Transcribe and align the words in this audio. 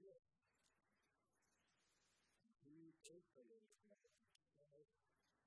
real. 0.00 0.22
And 2.40 2.52
He 2.64 2.96
is 3.08 3.24
the 3.32 3.44
Lord 3.48 3.64
of 3.68 3.80
heaven. 3.88 4.12
Because 4.60 4.90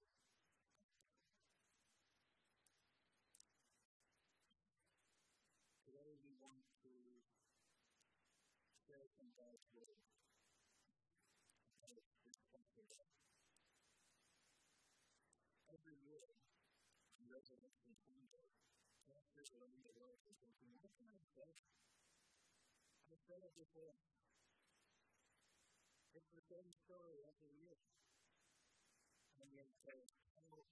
Today 5.82 6.14
we 6.22 6.32
want 6.38 6.62
to 6.82 6.92
share 8.86 9.06
some 9.18 9.28
God's 9.34 9.66
word 9.74 9.98
about 11.82 12.04
this 12.24 12.38
festival. 12.54 13.02
Every 15.68 15.96
year, 16.06 16.28
on 17.18 17.21
Resurrection 17.32 17.96
Sunday, 18.04 18.44
the 19.08 19.16
I 23.40 23.48
before. 23.56 23.96
It's 26.12 26.28
the 26.28 26.44
same 26.44 26.68
story 26.76 27.24
every 27.24 27.56
year. 27.56 27.80
And 29.40 29.48
yet 29.56 29.72
there's 29.88 30.12
hope 30.36 30.68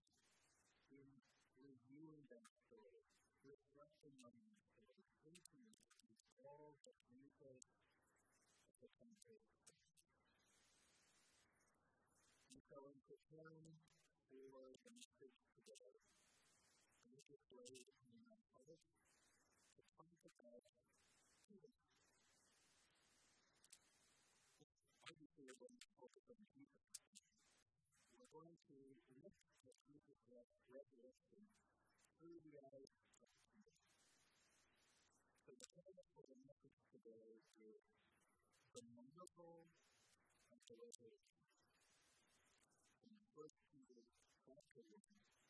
in 0.92 1.08
reviewing 1.56 2.28
that 2.28 2.52
story, 2.52 3.08
reflecting 3.40 4.20
on 4.20 4.36
that 4.44 4.60
story, 4.68 5.08
thinking 5.24 5.64
about 6.04 6.20
all 6.44 6.76
that 6.84 7.00
Jesus 7.08 7.72
has 8.68 8.76
accomplished. 8.84 9.64
And 12.52 12.60
so 12.68 12.84
in 12.92 13.00
preparing 13.08 13.80
for 14.28 14.76
the 14.84 14.92
message 14.92 15.40
today, 15.56 16.19
way 17.50 17.82
in 18.06 18.16
my 18.22 18.38
heart 18.54 18.78
to 19.74 19.82
come 19.98 20.12
to 20.22 20.30
God. 20.38 20.62
Obviously, 25.10 25.42
we're 25.42 25.58
going 25.58 25.78
to 25.82 25.90
focus 25.98 26.30
on 26.30 26.38
Jesus. 26.54 26.86
We're 28.14 28.30
going 28.30 28.54
to 28.70 28.78
look 29.18 29.34
at 29.66 29.74
Jesus' 29.82 30.30
resurrection 30.70 31.42
through 32.22 32.38
the 32.46 32.54
eyes 32.70 32.94
of 33.18 33.30
Jesus. 33.50 33.82
So 35.42 35.58
the 35.58 35.66
title 35.74 36.06
for 36.14 36.22
the 36.30 36.38
message 36.46 36.78
today 36.94 37.42
is 37.58 37.82
The 38.70 38.86
Miracle 38.94 39.66
of 40.54 40.60
the 40.70 40.78
Resurrection. 40.78 41.42
In 43.10 43.18
first 43.34 43.58
Peter 43.74 44.06
chapter 44.46 44.86
1, 44.86 45.49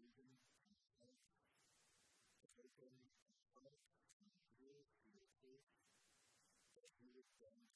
when 7.21 7.53
you. 7.53 7.71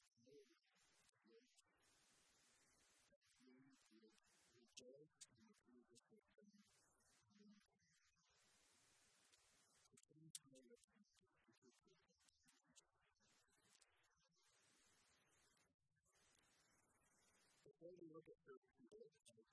look 18.16 18.32
at 18.32 18.40
those 18.48 18.64
two 18.72 18.88
verses, 18.88 19.44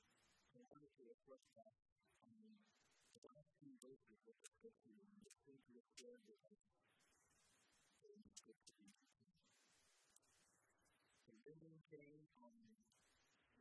and 0.55 0.63
actually 0.71 1.11
reflect 1.11 1.43
back 1.51 1.75
on 2.23 2.39
the 3.11 3.19
last 3.27 3.51
two 3.59 3.75
verses 3.83 4.23
of 4.23 4.39
the 4.39 4.47
scripture, 4.55 4.95
and 5.03 5.19
just 5.19 5.35
think 5.43 5.59
of 5.67 5.75
the 5.75 5.83
story 5.99 6.31
of 6.31 6.39
the 8.07 8.31
scripture, 8.39 8.72
day 11.93 12.25
on 12.41 12.57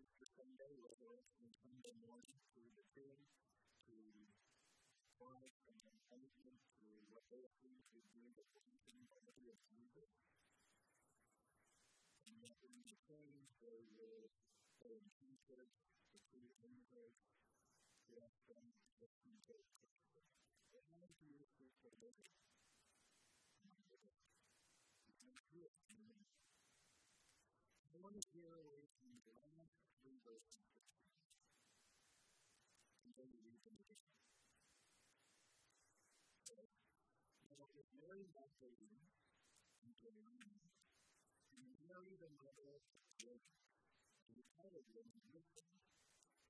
Easter 0.00 0.24
Sunday, 0.24 0.72
whether 0.80 1.12
it's 1.20 1.28
from 1.36 1.52
Sunday 1.60 1.92
morning 2.00 2.40
through 2.48 2.72
the 2.80 2.88
day 2.96 3.28
to 3.84 3.96
Christ 5.20 5.60
and 5.68 5.76
then 5.84 6.00
Thanksgiving 6.08 6.56
to 6.80 6.88
what 7.12 7.28
they 7.28 7.44
see 7.60 7.84
to 7.92 8.00
be 8.16 8.32
the 8.32 8.48
person 8.56 9.04
body 9.12 9.52
of 9.52 9.60
Jesus. 9.68 10.08
And 12.24 12.40
yet 12.40 12.56
in 12.64 12.80
the 12.88 12.96
change 13.04 13.52
there 13.60 13.84
will 14.00 14.32
there 14.80 14.96
in 14.96 15.12
Jesus, 15.20 15.68
the 16.16 16.20
true 16.32 16.48
universe, 16.64 17.20
the 18.08 18.16
essence, 18.16 18.80
the 18.96 19.12
Jesus 19.20 19.68
Christ. 20.08 20.40
It 20.72 20.88
has 20.96 21.12
to 21.20 21.28
be 21.60 21.68
for 21.84 21.92
living. 22.00 22.32
Not 23.68 23.84
living. 23.92 24.24
It's 25.04 25.20
not 25.20 25.44
good. 25.52 25.76
momentarily 28.02 28.90
beyond 28.98 29.62
those 29.62 29.78
conditions. 30.02 30.74
And 33.06 33.14
then 33.14 33.30
you 33.38 33.54
can 33.62 33.78
do 33.78 33.86
it. 33.94 34.02
So, 36.42 36.58
now 37.46 37.62
if 37.78 37.86
Mary 37.94 38.26
Magdalene 38.34 39.06
and 39.86 39.94
Joanna 39.94 40.66
and 41.54 41.62
Mary 41.86 42.18
the 42.18 42.34
mother 42.34 42.74
of 42.74 42.82
Jacob 43.22 43.62
and 44.26 44.34
the 44.34 44.50
other 44.58 44.82
woman 44.90 45.22
with 45.30 45.46
them, 45.54 45.70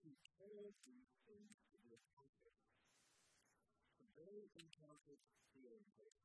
who 0.00 0.16
carried 0.40 0.76
these 0.88 1.12
things 1.28 1.52
to 1.68 1.76
their 1.84 2.00
comfort, 2.16 2.56
for 4.00 4.08
they 4.16 4.48
encountered 4.56 5.20
feeling 5.52 5.84
hope. 6.00 6.16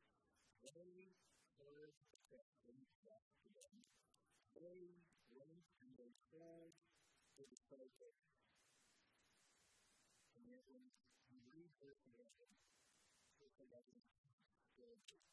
They 0.64 1.12
heard 1.60 1.92
that 2.32 2.48
things 2.64 2.96
back 3.04 3.28
to 3.44 3.48
them. 3.52 3.84
They 4.56 4.96
stand 6.14 6.72
for 7.36 7.44
the 7.50 7.60
focus. 7.68 8.16
Commitment 10.32 10.94
and 11.28 11.42
reconsideration 11.52 12.54
for 13.36 13.52
conducting 13.60 14.04
services. 14.72 15.28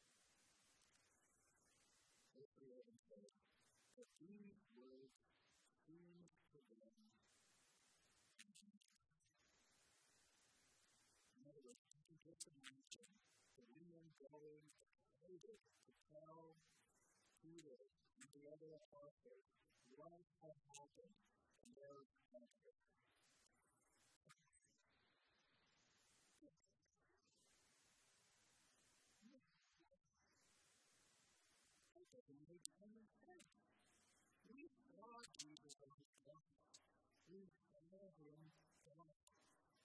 Hopefully, 2.34 2.74
I 2.74 2.82
can 2.82 2.98
say 3.06 3.30
that 3.96 4.08
these 4.18 4.58
words 4.74 5.14
seem 5.86 6.26
to 6.50 6.58
them 6.66 7.14
In 11.38 11.42
other 11.46 11.62
words, 11.62 11.84
you 12.08 12.18
get 12.24 12.40
the 12.42 12.56
notion 12.56 13.10
that 13.60 13.68
we 13.70 13.84
are 13.84 14.02
going 14.18 14.64
to 15.22 15.92
tell 16.10 16.56
to 17.44 18.26
the 18.32 18.48
other 18.48 18.72
apostles 18.88 19.46
life 20.00 20.30
has 20.42 20.56
happened 20.74 21.14
in 21.62 21.70
their 21.78 22.06
country. 22.34 22.74
It 31.94 32.10
doesn't 32.10 32.42
make 32.50 32.66
any 32.82 33.06
sense. 33.22 33.54
We 34.50 34.66
saw 34.90 35.22
Jesus 35.38 35.78
on 35.86 35.98
the 36.02 36.10
cross. 36.26 36.82
We 37.30 37.46
saw 37.70 38.10
him 38.18 38.50
die. 38.86 39.18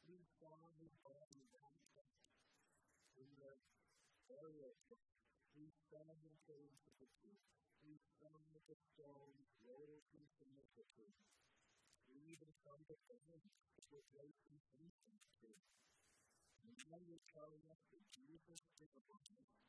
We 0.10 0.18
saw 0.42 0.58
his 0.82 0.94
body 1.06 1.42
raised 1.54 1.94
up 1.98 2.10
in 3.18 3.30
the 3.38 3.54
burial 4.26 4.74
instanser 5.64 6.36
for 6.46 6.58
institusjon, 6.66 7.40
instanser 7.94 8.78
for 8.96 9.34
ledelsen 9.68 10.28
som 10.38 10.58
er 10.62 10.68
fortsatt. 10.76 11.26
Livet 12.08 12.56
kan 12.64 12.86
bestemme 12.92 13.42
for 13.76 14.02
ledelsen 14.18 14.62
som 14.70 14.86
er 14.88 15.32
fortsatt. 15.42 15.66
Men 16.62 16.78
jeg 16.90 17.22
kan 17.32 17.60
ikke 17.98 18.22
gjøre 18.28 18.58
det 18.80 18.90
for 18.94 19.02
barnet. 19.14 19.60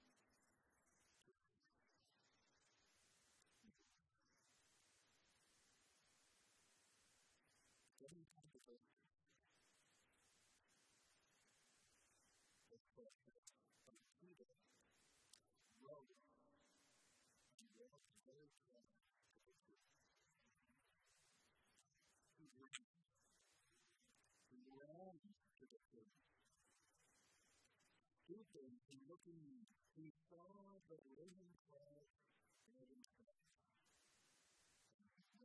Stupid 28.30 28.78
looking, 29.10 29.66
he 29.96 30.12
saw 30.30 30.78
the 30.88 30.94
risen 31.18 31.50
Christ 31.66 32.14
standing 32.62 33.02
fast. 33.18 33.58
Thank 34.96 35.18
you. 35.34 35.40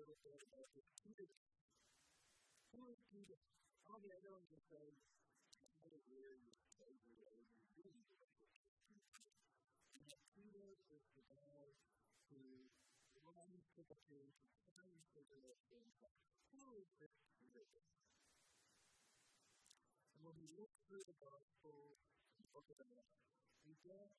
Little 0.00 0.16
bit 0.24 0.40
about 0.40 0.72
this 0.72 0.88
Peter. 1.04 1.28
Who 2.72 2.88
is 2.88 3.04
Peter? 3.12 3.36
All 3.84 4.00
the 4.00 4.16
other 4.16 4.32
ones 4.32 4.48
will 4.48 4.64
say, 4.64 4.96
how 5.84 5.92
to 5.92 6.00
wear 6.08 6.40
your 6.40 6.56
slavery 6.72 7.20
over 7.28 7.44
your 7.52 7.68
duty. 7.76 8.08
And 9.92 10.08
Peter 10.32 10.80
is 10.88 11.04
the 11.12 11.24
guy 11.28 11.76
who 12.32 12.40
runs 13.28 13.68
to 13.76 13.84
the 13.92 14.00
king, 14.08 14.32
runs 14.72 15.04
to 15.12 15.20
the 15.20 15.52
king. 15.68 15.84
Who 16.56 16.80
is 16.80 16.88
this 16.96 17.12
Peter? 17.36 17.68
And 20.16 20.24
when 20.24 20.40
we 20.40 20.48
look 20.56 20.72
through 20.88 21.04
the 21.04 21.18
Gospel 21.20 22.00
look 22.56 22.66
at 22.72 22.80
it, 22.82 23.06
we 23.68 23.76
get 23.84 24.10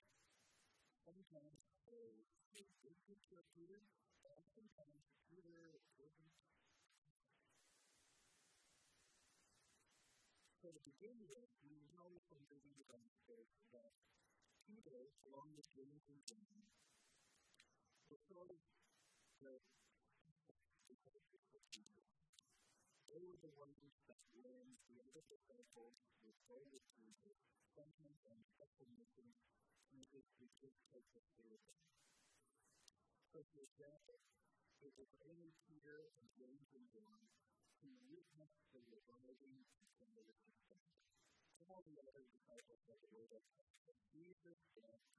sometimes 1.02 1.62
of. 6.12 6.30
So 10.62 10.70
to 10.70 10.82
begin 10.86 11.18
with, 11.26 11.50
we 11.66 11.82
know 11.90 12.22
from 12.30 12.46
reading 12.54 12.78
the 12.78 12.86
Gospel 12.86 13.50
that 13.74 13.98
Peter, 14.70 15.10
along 15.26 15.58
with 15.58 15.66
James 15.74 16.06
and 16.06 16.22
John, 16.30 16.70
were 18.14 18.22
sort 18.30 18.54
of 18.54 18.62
the 19.42 19.58
they 23.12 23.20
were 23.28 23.42
the 23.44 23.52
ones 23.60 23.92
that 24.08 24.24
when 24.40 24.80
the 24.88 25.04
other 25.04 25.20
disciples 25.28 26.00
were 26.24 26.38
told 26.48 26.64
with 26.72 26.86
Jesus, 26.96 27.36
sometimes 27.76 28.24
on 28.24 28.40
special 28.56 28.88
missions, 28.96 29.36
Jesus 29.92 30.26
would 30.40 30.56
just 30.64 30.80
take 30.88 31.06
the 31.12 31.22
spirit. 31.22 31.60
For 33.32 33.44
example, 33.64 34.24
it 34.80 34.96
was 34.96 35.12
only 35.28 35.52
Peter 35.68 36.12
and 36.20 36.28
James 36.36 36.72
and 36.76 36.88
John 36.92 37.28
who 37.84 37.92
witnessed 38.08 38.64
the 38.72 38.82
reviving 38.88 39.68
and 39.76 39.88
conversion 40.00 40.56
of 41.62 41.70
all 41.70 41.86
the 41.86 42.02
other 42.02 42.26
disciples 42.26 42.82
had 42.90 42.98
the 43.06 43.14
word 43.14 43.30
of 43.36 43.44
Jesus 44.10 44.58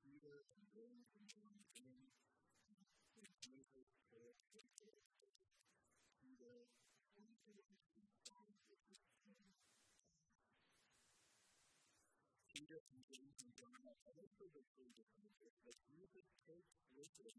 Peter 0.02 0.44
and 0.58 0.64
James 0.74 1.08
and 1.14 1.24
John 1.30 1.56
in, 1.78 2.10
Peter 12.62 12.78
and 12.94 13.02
James 13.10 13.34
and 13.42 13.50
John 13.58 13.82
also 14.06 14.46
the 14.54 14.62
true 14.78 14.94
disciples 14.94 15.58
that 15.66 15.74
Jesus 15.82 16.30
takes 16.46 16.78
with 16.94 17.10
him 17.18 17.34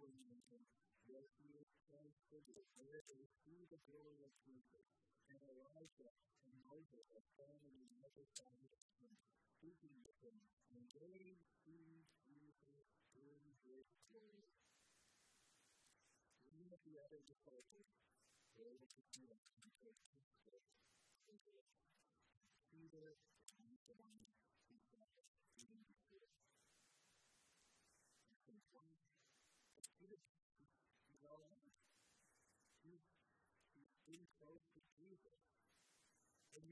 a 0.00 0.08
mountain 0.16 0.64
where 1.04 1.28
he 1.36 1.52
is 1.60 1.68
transfigured, 1.92 2.64
where 2.80 3.04
they 3.04 3.28
see 3.44 3.68
the 3.68 3.76
glory 3.84 4.24
of 4.24 4.32
Jesus. 4.40 4.88
And 5.28 5.36
Elijah 5.44 6.08
and 6.48 6.56
Moses 6.64 7.04
are 7.12 7.28
standing 7.36 7.76
on 7.76 7.84
the 7.92 8.00
other 8.00 8.24
side 8.32 8.72
of 8.72 8.80
him, 8.96 9.12
speaking 9.60 9.92
with 10.00 10.16
him, 10.24 10.40
and 10.72 10.88
they 10.96 11.36
see 11.60 12.08
Jesus 12.24 12.88
in 13.12 13.44
his 13.68 13.92
glory. 14.08 14.48
Even 16.48 16.72
if 16.72 16.80
the 16.88 16.96
other 16.96 17.20
disciples 17.28 17.92
were 18.56 18.72
able 18.72 18.88
to 18.88 19.02
see 19.04 19.28
him 19.28 19.44
and 19.60 19.68
take 19.84 20.00
his 20.00 20.24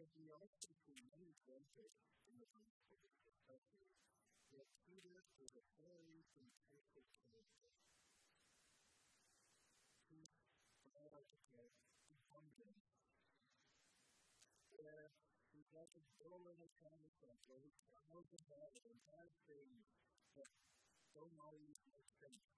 that 0.03 0.11
the 0.19 0.35
election 0.35 0.75
for 0.83 0.99
many 1.15 1.31
countries 1.47 1.95
that 4.51 4.67
Peter 4.83 5.23
is 5.39 5.55
a 5.55 5.63
very 5.79 6.27
contested 6.35 7.07
candidate. 7.07 7.47
He's 10.11 10.35
biological 10.91 11.71
abundance. 12.11 12.83
Where 14.75 15.15
he 15.55 15.71
has 15.71 15.95
a 15.95 16.03
goal 16.19 16.51
in 16.51 16.59
his 16.59 16.75
family 16.83 17.15
center, 17.23 17.63
he 17.63 17.71
tells 18.11 18.27
him 18.35 18.43
that 18.51 18.75
and 18.83 18.99
has 19.15 19.31
things 19.47 19.87
that 20.35 20.51
don't 21.15 21.39
always 21.39 21.79
make 21.87 22.11
sense. 22.11 22.51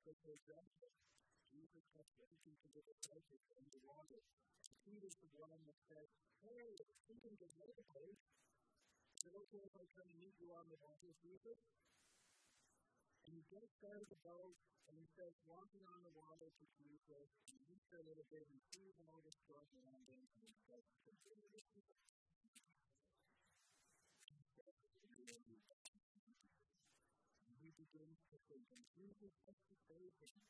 So, 0.00 0.16
for 0.24 0.32
example, 0.32 0.96
Jesus 1.52 1.84
has 2.00 2.08
spoken 2.08 2.56
to 2.56 2.68
the 2.72 2.82
disciples 2.88 3.44
in 3.52 3.64
the 3.68 3.80
water. 3.84 4.24
And 4.72 4.76
Peter's 4.88 5.20
the 5.20 5.28
one 5.36 5.60
that 5.68 5.78
says, 5.84 6.08
Hey, 6.40 6.80
we 7.12 7.20
can 7.20 7.36
get 7.36 7.52
rid 7.60 7.76
of 7.76 7.86
it. 7.92 8.16
Is 9.20 9.28
it 9.28 9.36
okay 9.36 9.62
if 9.62 9.76
I 9.76 9.84
come 9.92 10.08
and 10.08 10.18
meet 10.18 10.34
you 10.40 10.50
on 10.56 10.66
the 10.72 10.80
water, 10.80 11.12
Jesus? 11.20 11.60
And 13.22 13.36
he 13.36 13.44
gets 13.52 13.78
out 13.84 14.00
of 14.00 14.08
the 14.08 14.18
boat 14.24 14.56
and 14.88 14.96
he 14.96 15.06
starts 15.12 15.38
walking 15.46 15.84
on 15.92 16.00
the 16.02 16.10
water 16.16 16.48
to 16.48 16.64
Jesus. 16.74 17.28
And 17.52 17.60
he 17.68 17.76
for 17.92 18.00
a 18.00 18.08
little 18.08 18.24
bit 18.32 18.48
and 18.48 19.04
all 19.12 19.20
and 20.08 20.24
he 20.32 20.48
to 20.64 20.80
consider 21.04 21.44
this. 21.52 21.68
And 27.44 27.56
he 27.60 27.70
begins 27.76 28.16
to 28.32 28.40
think, 28.48 28.64
and 28.72 28.80
Jesus 28.96 29.36
has 29.44 29.60
to 29.68 29.76
save 29.84 30.16
him. 30.24 30.40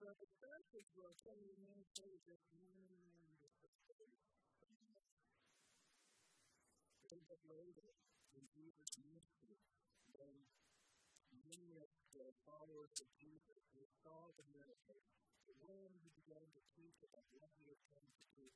So 0.00 0.08
the 0.16 0.32
churches 0.40 0.88
were 0.96 1.12
so 1.12 1.36
many 1.60 1.84
pages 1.92 2.40
one 2.56 2.72
and 2.72 2.88
one 2.88 3.20
and 3.20 3.36
They 7.12 7.20
get 7.28 7.36
later 7.44 7.92
in 8.32 8.48
Jesus' 8.48 8.96
ministry 8.96 9.60
when 10.16 10.40
many 11.44 11.76
of 11.84 11.92
the 12.16 12.32
followers 12.48 12.96
of 12.96 13.12
Jesus 13.20 13.60
they 13.76 13.84
saw 14.00 14.32
the 14.40 14.46
miracles. 14.56 15.04
The 15.44 15.52
one 15.68 15.92
began 16.16 16.48
to 16.48 16.62
teach 16.72 17.04
about 17.04 17.28
what 17.36 17.52
he 17.60 17.68
was 17.68 17.84
trying 17.92 18.16
to 18.16 18.28
do, 18.40 18.48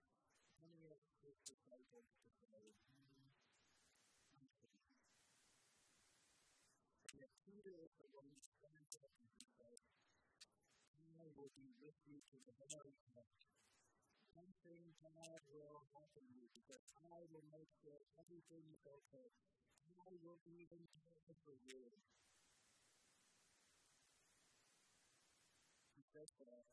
many 0.64 0.88
of 0.88 0.96
his 1.20 1.36
disciples 1.44 2.08
decided, 2.24 2.72
Yet 7.12 7.28
Peter 7.44 7.76
is 7.84 7.92
the 8.00 8.08
one 8.16 8.32
who 8.32 8.40
stands 8.48 8.96
up 8.96 9.12
and 9.20 9.43
will 11.34 11.50
be 11.58 11.74
listening 11.82 12.22
to 12.30 12.38
the 12.46 12.54
very 12.70 12.94
text. 13.10 13.42
Something 14.30 14.94
bad 15.02 15.42
will 15.50 15.82
happen 15.94 16.22
to 16.26 16.34
you 16.34 16.46
because 16.54 16.82
I 17.10 17.26
will 17.30 17.46
make 17.50 17.70
sure 17.82 17.98
everything 18.18 18.62
is 18.70 18.82
okay. 18.86 19.30
I 20.06 20.14
will 20.22 20.38
even 20.46 20.86
care 20.94 21.34
for 21.42 21.54
you. 21.66 21.90
He 25.94 26.02
says 26.06 26.30
that 26.38 26.66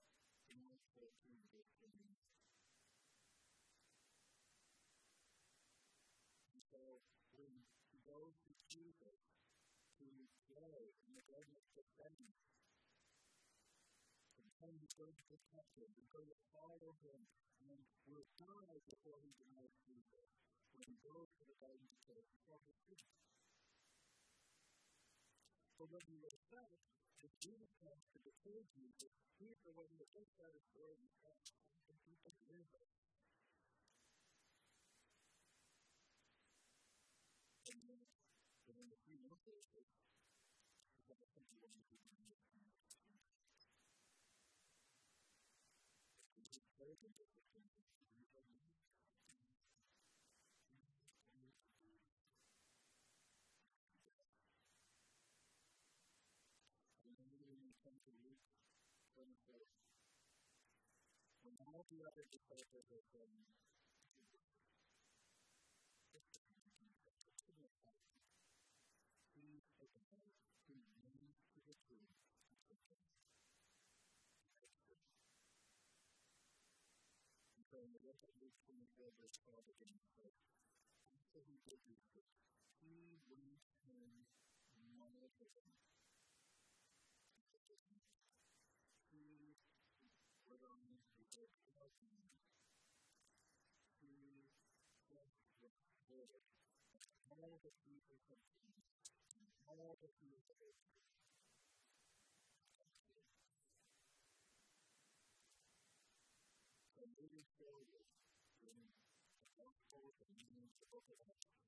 in 0.49 0.61
Mark 0.61 0.85
14, 0.93 1.09
15. 1.49 1.89
And 6.53 6.61
so 6.69 7.01
when 7.33 7.65
he 7.89 7.97
goes 8.05 8.37
to 8.45 8.53
Jesus 8.69 9.17
to 9.97 10.09
pray 10.53 10.93
in 11.09 11.17
the 11.17 11.25
presence 11.25 11.73
of 11.77 11.85
Gethsemane, 15.01 15.10
and 15.10 15.17
he's 15.17 15.17
going 15.17 15.17
to 15.17 15.25
protect 15.25 15.74
him, 15.77 15.89
to 15.98 16.05
and 17.65 17.81
will 18.05 18.29
die 18.38 18.77
before 18.86 19.17
he 19.25 19.34
denies 19.41 19.74
Jesus. 19.81 20.29
When 20.77 20.86
he 20.86 20.98
goes 21.01 21.29
to 21.41 21.43
the 21.50 21.58
Garden 21.58 21.89
of 21.89 21.98
Gethsemane, 22.05 22.29
before 22.46 22.62
his 22.70 22.77
feet. 22.86 23.10
When 25.81 26.05
he 26.05 26.22
was 26.22 26.38
back, 26.53 26.77
as 27.25 27.34
Jesus 27.41 27.74
comes 27.81 28.05
to 28.13 28.22
betray 28.22 28.62
Jesus, 28.70 29.12
he's 29.41 29.58
the 29.65 29.74
one 29.74 29.89
that 29.98 30.13
takes 30.13 30.38
out 30.38 30.53
his 30.53 30.65
sword 30.70 31.01
and 31.01 31.10
says, 31.25 31.41
the 31.89 31.98
people 32.05 32.31
live 32.46 32.70
it. 32.70 32.89
And 37.74 37.81
then, 37.89 38.01
and 38.70 38.74
then 38.77 38.89
a 38.93 39.00
few 39.10 39.17
months 39.25 39.50
later, 39.50 39.81
he's 39.81 39.98
something 41.10 41.50
wrong 41.65 41.81
with 41.89 42.05
him. 42.05 42.22
He's 42.22 42.30
When 47.01 47.10
the 61.91 62.05
other 62.05 62.24
disciples 62.31 62.88
are 62.93 63.03
elders 79.01 79.34
father 79.41 79.74
in 79.81 79.98
hope. 80.13 80.38
After 81.17 81.41
we 81.50 81.58
did 81.65 81.81
this, 81.89 82.05
he 82.77 83.17
went 83.25 83.58
and 83.81 84.29
modeled 84.93 85.34
him. 85.41 85.74
He 89.10 89.58
put 90.46 90.62
on 90.62 91.01
the 91.17 91.25
good 91.34 91.50
of 91.81 91.89
him. 91.98 92.29
He 93.98 94.46
was 95.10 95.34
the 95.58 95.74
Lord. 96.05 96.46
All 97.34 97.58
the 97.58 97.74
people 97.81 98.22
of 98.29 98.38
him. 98.53 98.77
All 99.65 99.98
the 99.98 100.13
people 100.22 100.46
of 100.46 100.62
him. 100.62 100.77
And 107.01 107.17
it 107.17 107.34
is 107.34 107.50
so 107.58 107.81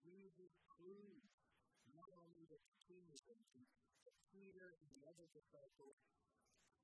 We 0.03 0.27
would 0.35 0.51
please 0.75 1.31
not 1.95 2.11
only 2.19 2.43
the 2.51 2.59
kingdom, 2.83 3.39
but 4.03 4.15
Peter 4.35 4.75
and 4.83 4.91
the 4.91 5.07
other 5.07 5.31
disciples 5.31 5.95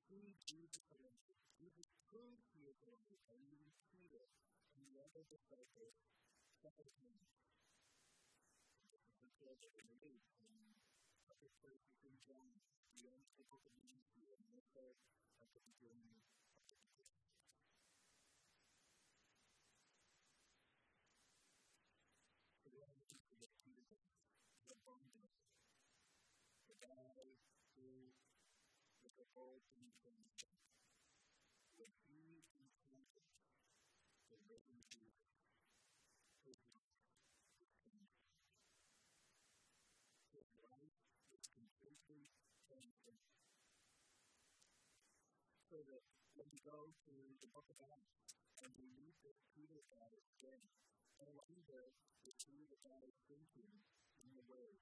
see 0.07 0.31
Jesus 0.39 0.79
Christ. 0.87 1.35
We 1.59 1.67
would 1.75 1.91
prove 2.07 2.39
to 2.39 2.55
you 2.63 2.71
that 2.87 2.95
we 3.11 3.19
are 3.27 3.35
even 3.43 3.75
Peter 3.91 4.31
and 4.71 4.87
the 4.87 5.03
other 5.03 5.27
disciples 5.27 5.99
follow 6.63 6.87
him. 7.03 7.19
The 9.19 9.31
church 9.35 9.59
of 9.67 9.75
the 9.75 9.83
week, 9.99 10.23
other 11.27 11.51
places 11.59 11.99
in 12.07 12.15
John, 12.23 12.55
the 12.95 13.11
only 13.11 13.27
people 13.35 13.59
that 13.67 13.75
we 13.83 13.99
see 14.15 14.31
in 14.31 14.47
the 14.55 14.63
church 14.71 15.03
at 15.43 15.51
the 15.51 15.63
beginning 15.67 16.23
of 16.23 16.38
things 27.89 28.21
that 29.01 29.13
are 29.17 29.31
all 29.33 29.57
contingent, 29.73 30.45
that 31.81 31.89
we 32.05 32.45
contingent, 32.53 33.33
that 34.29 34.41
they 34.45 34.61
can 34.61 34.77
do 34.93 35.09
is 36.45 36.61
not 36.69 36.93
contingent. 37.57 38.13
That 40.37 40.45
life. 40.69 40.93
So 45.69 45.81
that 45.85 46.05
when 46.33 46.49
we 46.53 46.61
go 46.65 46.93
to 46.93 47.13
the 47.41 47.49
book 47.53 47.69
of 47.73 47.77
Acts 47.81 48.37
and 48.61 48.69
we 48.77 48.89
read 48.97 49.17
that 49.25 49.37
Peter 49.53 49.81
God 49.89 50.13
is 50.13 50.29
dead, 50.41 50.61
no 51.17 51.29
longer 51.29 51.93
is 52.25 52.37
Peter 52.45 52.77
God 52.85 53.05
is 53.05 53.17
thinking 53.29 53.69
in 54.25 54.33
the 54.33 54.45
way 54.49 54.81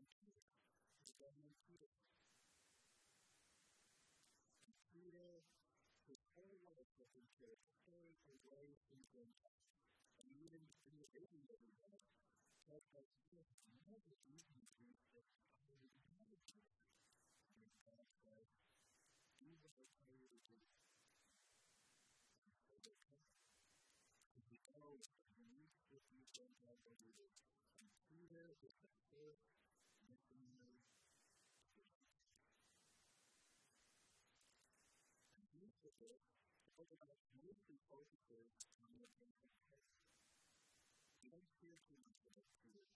to 0.00 0.24
the 0.24 1.20
Gentiles 1.20 1.44
is 1.44 1.60
Peter. 1.68 1.92
Peter, 4.88 5.44
his 6.08 6.24
whole 6.32 6.56
life 6.64 6.88
has 6.96 7.08
been 7.12 7.28
to 7.36 7.68
stay 7.68 8.16
away 8.24 8.80
from 8.88 9.04
Gentiles. 9.12 9.76
And 10.24 10.32
even 10.40 10.64
in 10.88 10.96
the 10.96 11.10
we 11.60 11.76
have, 11.84 12.00
tells 12.64 12.88
us 12.96 13.12
this 13.28 13.52
never 13.88 14.16
even 14.24 14.64
Jesus, 14.78 15.28
I 15.68 16.09
of 37.50 37.58
us 37.58 37.66
mostly 37.66 37.82
focuses 37.90 38.46
on 38.78 38.94
the 39.02 39.10
Gentile 39.18 39.58
faith. 39.74 39.90
We 41.18 41.34
don't 41.34 41.50
hear 41.58 41.74
too 41.82 41.98
much 42.06 42.22
about 42.30 42.46
Peter 42.62 42.86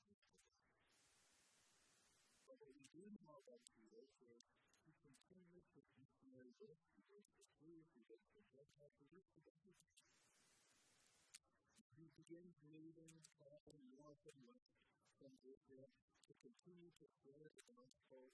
But 2.46 2.62
what 2.62 2.70
we 2.78 2.86
do 2.94 3.02
know 3.18 3.42
about 3.42 3.66
Jesus 3.66 4.14
is 4.22 4.46
he 4.86 4.94
continues 5.02 5.66
his 5.74 5.90
missionary 5.98 6.54
work. 6.62 6.78
He 6.94 7.02
goes 7.10 7.26
to 7.34 7.42
Jews, 7.58 7.90
he 7.98 8.06
goes 8.06 8.22
to 8.30 8.46
Gentiles, 8.54 8.94
he 9.02 9.10
goes 9.10 9.26
to 9.34 9.42
everything. 9.42 9.98
He 11.98 12.06
begins 12.14 12.54
leading 12.70 13.26
traveling 13.34 13.90
north 13.98 14.22
and 14.22 14.38
west 14.46 14.70
from 15.18 15.34
Israel 15.42 15.90
to 16.30 16.32
continue 16.46 16.94
to 17.02 17.06
spread 17.10 17.50
the 17.58 17.66
gospel 17.66 18.30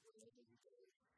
wherever 0.00 0.40
he 0.48 0.56
goes. 0.64 1.17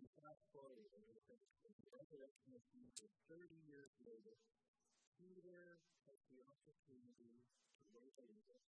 We 0.00 0.10
fast 0.18 0.42
forward 0.50 0.90
a 0.90 1.00
to 1.62 1.68
the 1.78 1.86
resurrection 1.94 2.50
of 2.54 2.62
Jesus 2.74 3.10
30 3.30 3.54
years 3.64 3.94
later. 4.02 4.36
Peter 5.18 5.78
has 6.10 6.18
the 6.30 6.42
opportunity 6.50 7.40
to 7.78 7.82
write 7.94 8.16
a 8.18 8.26
letter. 8.26 8.60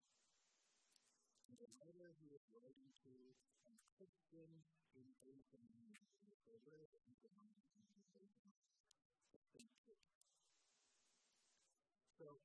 And 1.51 1.59
the 1.59 1.71
letter 1.83 2.15
he 2.23 2.31
is 2.35 2.47
writing 2.55 2.95
to 3.03 3.15
a 3.67 3.75
Christian 3.99 4.63
in 4.95 5.07
Asia 5.27 5.57
the 6.47 6.59
word 6.63 6.91
of 6.95 7.03
Minor 7.35 7.67
in 7.75 7.91
the. 7.91 8.47
So, 12.17 12.41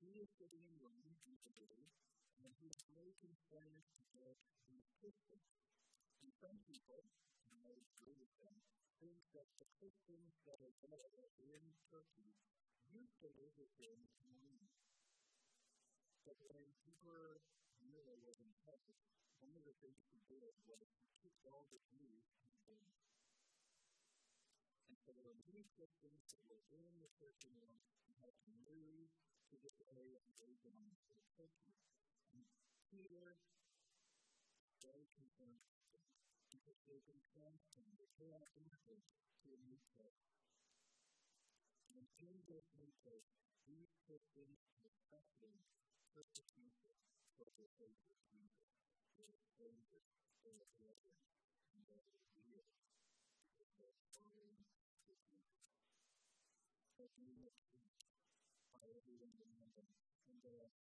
he 0.00 0.18
is 0.18 0.32
sitting 0.40 0.64
in 0.64 0.74
Rome, 0.82 1.14
usually, 1.22 1.86
and 2.42 2.50
he 2.58 2.66
is 2.66 2.80
very 2.90 3.14
concerned 3.20 3.84
to 3.94 4.02
get 4.16 4.36
these 4.66 4.88
Christians. 4.98 5.73
Some 6.32 6.56
people, 6.64 7.04
I 7.64 7.72
agree 7.72 8.16
with 8.16 8.32
them, 8.40 8.56
think 9.00 9.20
that 9.36 9.48
the 9.60 9.68
Christians 9.76 10.40
that 10.48 10.60
are 10.64 10.76
there 10.80 11.32
in 11.36 11.64
Turkey 11.92 12.32
used 12.88 13.20
to 13.20 13.28
live 13.36 13.52
with 13.60 13.72
him 13.76 14.08
in 14.24 14.32
Rome. 14.40 14.68
But 16.24 16.40
when 16.48 16.72
Emperor 16.88 17.44
Nero 17.84 18.16
was 18.24 18.40
in 18.40 18.52
charge, 18.64 18.96
one 19.44 19.52
of 19.52 19.64
the 19.68 19.76
things 19.84 20.00
he 20.08 20.20
did 20.24 20.56
was 20.64 20.88
he 21.04 21.12
took 21.20 21.36
all 21.44 21.68
the 21.68 21.80
Jews 21.92 22.24
and 22.64 22.80
them. 22.80 22.96
And 24.88 24.96
so 25.04 25.12
there 25.12 25.28
were 25.28 25.36
many 25.44 25.68
Christians 25.76 26.24
that 26.48 26.64
were 26.72 26.88
in 26.88 26.96
the 27.04 27.12
Turkey 27.20 27.52
realm 27.60 27.84
who 28.08 28.16
had 28.24 28.32
to 28.32 28.48
move 28.64 29.12
to 29.52 29.56
this 29.60 29.76
area 29.92 30.16
of 30.16 30.34
Asia 30.40 30.72
Turkey. 31.36 31.76
And 32.32 32.48
Peter 32.88 33.36
very 34.84 35.08
concerned 35.16 35.64
because 36.52 36.76
they've 36.84 37.08
been 37.08 37.24
transformed, 37.32 37.96
they 37.96 38.12
cannot 38.20 38.44
enter 38.60 39.00
to 39.40 39.46
a 39.48 39.58
new 39.64 39.80
place. 39.96 40.28
And 41.96 42.04
in 42.20 42.36
this 42.44 42.68
new 42.76 42.92
place, 43.00 43.32
these 43.64 43.96
Christians 44.04 44.60
are 44.84 44.92
suffering 45.08 45.56
persecution 46.12 46.92
for 47.40 47.48
their 47.56 47.72
faith 47.80 47.96
in 48.04 48.12
Jesus. 48.28 48.76
They 49.16 49.24
are 49.24 49.40
strangers, 49.40 50.04
they 50.44 50.52
are 50.52 50.68
brethren, 50.76 51.16
and 51.72 51.80
they 51.88 52.04
are 52.04 52.20
real 52.36 52.68
because 53.48 53.72
they 53.80 53.88
are 53.88 54.04
following 54.20 54.68
Jesus. 55.00 55.48
But 57.00 57.08
we 57.16 57.40
are 57.48 57.56
changed 57.56 58.12
by 58.68 58.84
around 58.84 59.72
them, 59.78 59.88
and 60.28 60.36
they 60.44 60.60
are 60.60 60.73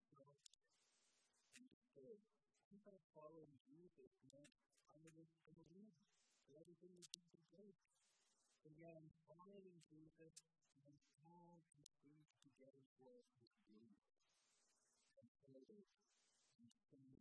following 3.12 3.52
Jesus 3.68 4.16
meant 4.32 4.56
I 4.88 4.96
was 5.04 5.16
in 5.20 5.54
the 5.60 5.68
win, 5.68 5.92
that 6.48 6.56
everything 6.56 6.96
to 6.96 7.20
be 7.28 7.40
great. 7.52 7.76
And 8.64 8.72
then 8.80 9.12
following 9.28 9.76
Jesus 9.92 10.48
and 10.88 10.96
all 11.20 11.60
these 11.76 11.92
things 12.08 12.32
together 12.40 12.84
for 12.96 13.28
his 13.36 13.52
grief 13.68 14.00
and 15.20 15.28
failure 15.44 15.92
and 16.56 16.70
sin 16.88 17.20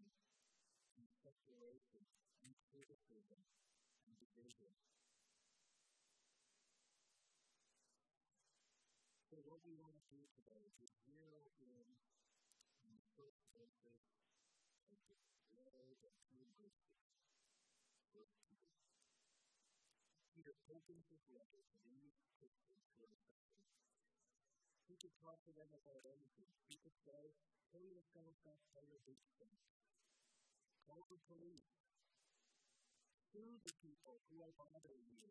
and 0.95 1.07
separation 1.27 2.07
and 2.47 2.55
criticism 2.71 3.43
and 4.07 4.13
division. 4.23 4.71
So 9.27 9.43
what 9.43 9.63
we 9.67 9.75
want 9.75 9.99
to 9.99 10.05
do 10.07 10.23
today 10.39 10.71
is 10.79 10.91
zero 11.03 11.51
in 11.59 11.87
on 12.87 12.95
the 12.95 13.07
first 13.19 13.43
verses 13.51 14.30
the 14.91 15.15
of 16.03 16.15
two 16.27 16.43
verses. 16.59 16.75
First 18.11 18.35
Peter. 20.35 20.55
Opens 20.71 21.07
his 21.11 21.23
letter 21.31 21.63
to 21.63 21.87
these 21.87 22.19
Christians 22.39 22.87
who 22.99 23.07
are 23.07 23.19
suffering. 23.23 23.71
He 24.91 24.99
could 24.99 25.15
talk 25.23 25.39
to 25.47 25.53
them 25.55 25.71
about 25.71 26.03
anything. 26.07 26.51
He 26.67 26.79
could 26.83 26.99
say, 27.07 27.35
pull 27.71 27.87
yourself 27.87 28.35
up 28.47 28.59
by 28.75 28.83
your 28.87 28.99
bootstraps. 29.07 29.71
Call 30.87 31.07
the 31.07 31.23
police. 31.31 31.71
Sue 33.31 33.63
the 33.63 33.75
people 33.79 34.19
who 34.27 34.43
are 34.43 34.55
bothering 34.59 35.07
you. 35.15 35.31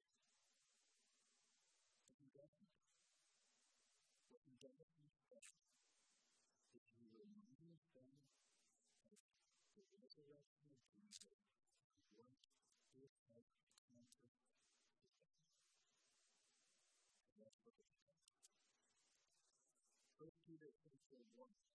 Christians 20.69 21.01
who 21.09 21.17
once 21.33 21.65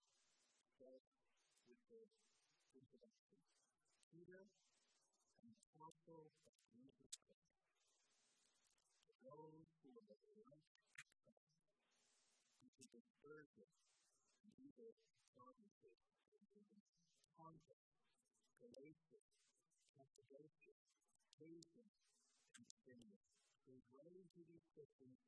felt 0.78 1.02
equal 1.66 2.06
introduction. 2.78 3.42
Peter 4.14 4.46
and 5.42 5.50
the 5.50 5.66
counsel 5.74 6.30
of 6.46 6.54
Jesus 6.70 7.10
Christ. 7.26 7.74
Those 9.26 9.74
who 9.82 9.98
are 9.98 10.06
the 10.06 10.38
light 10.46 10.78
of 10.94 11.10
God, 11.26 11.42
who 12.62 12.70
can 12.78 12.86
be 12.94 13.02
burdened, 13.18 13.74
neither 14.62 14.94
promises, 15.34 15.98
conduct, 17.34 17.98
Galatians, 18.62 19.34
and 19.98 20.06
these 24.38 24.62
Christians 24.70 25.18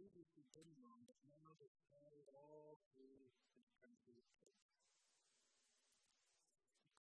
previously 0.00 0.48
been 0.56 0.72
wrong, 0.80 1.04
but 1.04 1.20
now 1.28 1.52
they 1.60 1.68
carry 1.92 2.24
all 2.32 2.80
through 2.96 3.20
the 3.52 3.68
country 3.84 4.24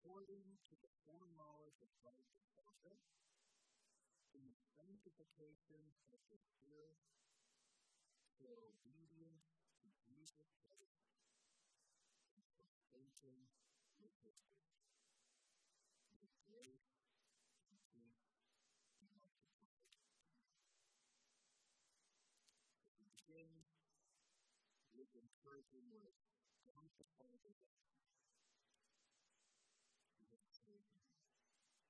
According 0.01 0.57
to 0.65 0.73
the 0.81 0.89
foreknowledge 1.05 1.77
of 1.83 1.93
Christ 2.01 2.25
himself, 2.33 2.97
in 4.33 4.41
the 4.49 4.57
sanctification 4.81 5.83
of 6.09 6.23
the 6.31 6.41
Spirit, 6.41 6.97
for 8.39 8.65
obedience 8.65 9.45
to 9.83 9.91
Jesus 10.01 10.49
Christ, 10.65 11.05
and 12.33 12.41
for 12.49 12.65
faith 12.89 13.19
in 13.21 13.35
encouraging 25.17 25.89
words. 25.89 26.21
God 26.65 26.89
the 27.01 27.07
Father 27.17 27.53
loves 27.57 27.89
you. 27.89 28.13
He 30.21 30.29
has 30.29 30.45
chosen 30.53 31.01
you. 31.01 31.21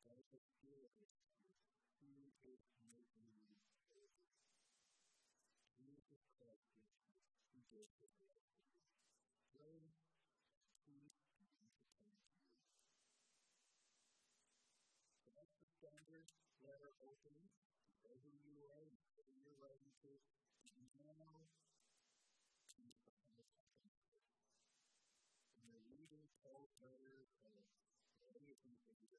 God 0.08 0.24
the 0.32 0.40
Spirit. 0.40 0.96
He 2.00 2.32
is 2.48 2.64
making 2.80 3.28
you 3.36 3.60
holy. 3.92 4.24
Jesus 5.76 6.24
Christ 6.40 6.72
is. 6.78 6.96
He 7.52 7.60
gave 7.74 7.92
peace, 10.88 11.20
and 11.44 11.52
multiplied 11.60 11.92
to 12.00 12.10
that's 15.36 15.54
the 15.62 15.70
standard 15.70 16.26
letter 16.64 16.92
opening. 17.04 17.50
You 18.24 18.34
you 18.42 18.66
are, 18.74 18.88
you 18.88 19.24
you're 19.44 19.60
writing 19.62 19.92
to. 20.02 20.37
murder, 26.78 27.26
and 27.44 27.66
many 28.24 28.54
of 28.54 28.60
these 28.62 28.82
things. 28.86 29.10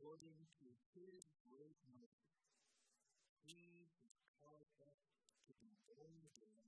According 0.00 0.42
to 0.58 0.66
His 0.90 1.30
great 1.46 1.78
mercy, 1.86 2.10
He 3.46 3.86
has 4.02 4.18
caused 4.42 4.80
us 4.82 5.00
to 5.46 5.52
be 5.62 5.70
born 5.86 6.18
again 6.26 6.66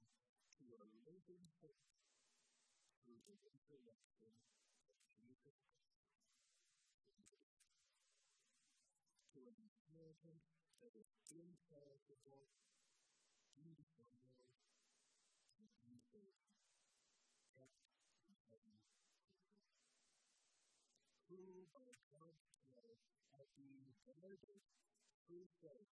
to 0.61 0.65
a 0.79 0.87
living 1.03 1.51
hope 1.59 1.83
through 3.03 3.19
the 3.27 3.35
resurrection 3.43 4.31
of 4.87 4.95
Jesus. 5.19 5.59
To 9.35 9.41
an 9.49 9.59
inheritance 9.59 10.47
that 10.79 10.95
is 10.95 11.11
imperishable, 11.35 12.47
God's 21.73 22.05
power 22.13 23.01
are 23.33 23.49
being 23.57 23.97
guarded 24.05 24.61
through 25.25 25.49
faith 25.65 25.89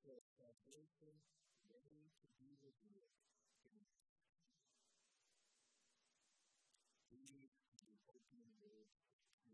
for 0.00 0.16
salvation 0.40 1.20
ready 1.68 2.08
to 2.16 2.26
be 2.40 2.56
in 2.64 2.72
These 7.12 7.52
are 7.60 7.84
the 7.84 8.00
opening 8.08 8.56
words 8.56 8.96
of 9.44 9.52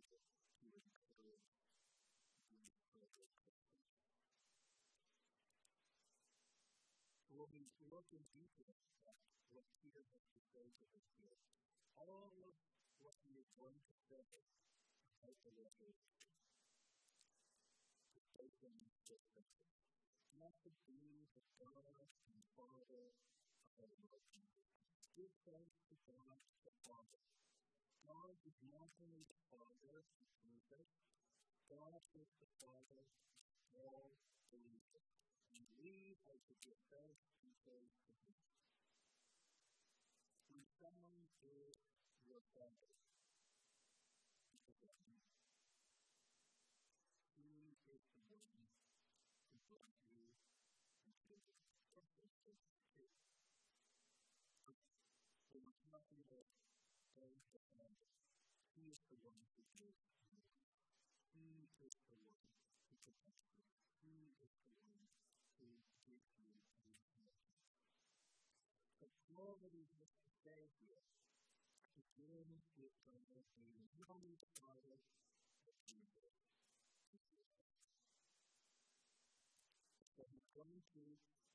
to 0.63 0.71
encourage 0.79 1.51
these 2.47 2.79
fellow 2.87 3.11
Christians. 3.19 3.67
We'll 7.35 7.51
be 7.51 7.67
looking 7.91 8.23
deeper 8.31 8.79
at 9.11 9.19
what 9.51 9.67
Peter 9.83 10.07
has 10.15 10.23
to 10.23 10.41
say 10.55 10.71
to 10.71 10.85
us 10.95 11.07
here. 11.19 11.43
All 11.99 12.31
of 12.47 12.55
what 13.03 13.19
he 13.27 13.35
is 13.43 13.51
going 13.59 13.75
to 13.75 13.95
say 14.07 14.23
about 15.25 15.41
the 15.41 15.57
resurrection. 15.57 16.21
The 18.13 18.25
open 18.45 18.77
resurrection. 18.77 19.49
Blessed 20.37 20.77
be 20.85 21.25
the 21.33 21.49
God 21.57 22.05
and 22.29 22.45
Father 22.61 23.17
of 23.81 23.89
our 23.89 23.97
Lord 24.05 24.21
Jesus. 24.29 24.69
Give 25.17 25.33
thanks 25.49 25.81
to 25.89 25.97
God 26.05 26.37
the 26.69 26.77
Father. 26.85 27.25
God 28.05 28.37
is 28.45 28.53
not 28.69 28.93
only 29.01 29.25
the 29.25 29.41
Father 29.49 30.05
of 30.05 30.29
Jesus, 30.45 30.93
God 31.73 32.05
is 32.13 32.29
the 32.37 32.53
Father 32.61 33.09
of 33.09 33.65
all 33.73 34.21
believers. 34.53 35.09
And 35.57 35.65
we 35.81 36.21
are 36.29 36.37
to 36.37 36.55
give 36.69 36.77
thanks 36.93 37.33
and 37.41 37.49
praise 37.65 37.97
to 37.97 38.13
Him. 38.29 38.45
When 40.53 40.69
someone 40.77 41.25
is 41.41 41.81
your 42.29 42.45
Father, 42.53 43.04
forget 56.09 56.49
those 57.17 57.45
that 57.57 57.65
love 57.81 57.97
us. 58.05 58.21
He 58.77 58.91
is 58.93 59.01
the 59.09 59.17
one 59.25 59.41
who 59.57 59.65
gives 59.73 60.05
you. 60.29 60.45
He 61.33 61.69
is 61.81 61.97
the 62.09 62.17
one 62.21 62.37
who 62.41 62.53
protects 62.89 63.25
you. 63.25 63.37
He 64.05 64.37
is 64.37 64.53
the 64.61 64.77
one 64.85 65.09
who 65.61 65.81
gives 66.05 66.29
you 66.37 66.61
understanding. 66.77 67.41
The 69.01 69.11
floor 69.29 69.57
that 69.65 69.73
is 69.73 69.89
necessary 69.97 70.69
here 70.85 71.09
is 71.97 72.09
one 72.21 72.61
with 72.77 72.93
the 73.09 73.17
Lord 73.31 73.49
being 73.57 73.89
knowledge, 73.97 74.45
Father, 74.61 75.01
and 75.65 75.79
Jesus. 75.89 76.37
So 80.13 80.29
he's 80.29 80.49
going 80.53 80.85
to 80.93 81.03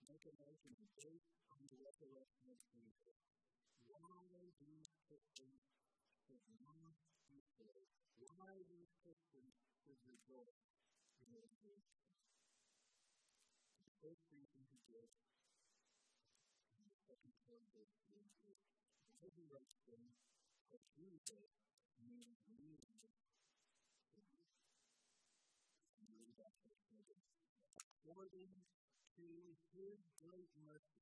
make 0.10 0.26
a. 0.26 0.40
Why 3.90 4.46
these 4.62 4.94
Christians 5.10 5.66
should 6.22 6.46
not 6.62 6.94
be 7.26 7.42
saved. 7.58 7.90
Why 8.22 8.62
these 8.70 8.94
Christians 9.02 9.58
should 9.82 9.98
rejoice 10.06 10.62
in 11.20 11.34
the 11.34 11.42
resurrection. 11.42 12.14
The 13.90 13.96
first 14.06 14.30
reason 14.30 14.62
he 14.70 14.80
gives, 14.86 15.18
in 16.78 16.86
the 16.86 17.02
second 17.10 17.34
this 17.50 17.66
is 17.74 17.90
the 18.46 18.58
resurrection 19.26 20.14
of 20.70 20.82
Jesus 20.94 21.50
means 21.98 22.38
leading 22.46 23.00
according 28.10 28.50
to 29.16 29.26
his 29.72 30.02
great 30.20 30.50
mercy, 30.66 31.00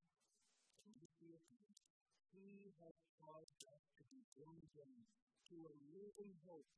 he 2.33 2.73
has 2.83 2.95
caused 3.19 3.59
us 3.67 3.83
to 3.97 4.03
be 4.11 4.23
born 4.35 4.59
again 4.59 5.05
to 5.51 5.55
a 5.67 5.73
living 5.95 6.33
hope 6.43 6.71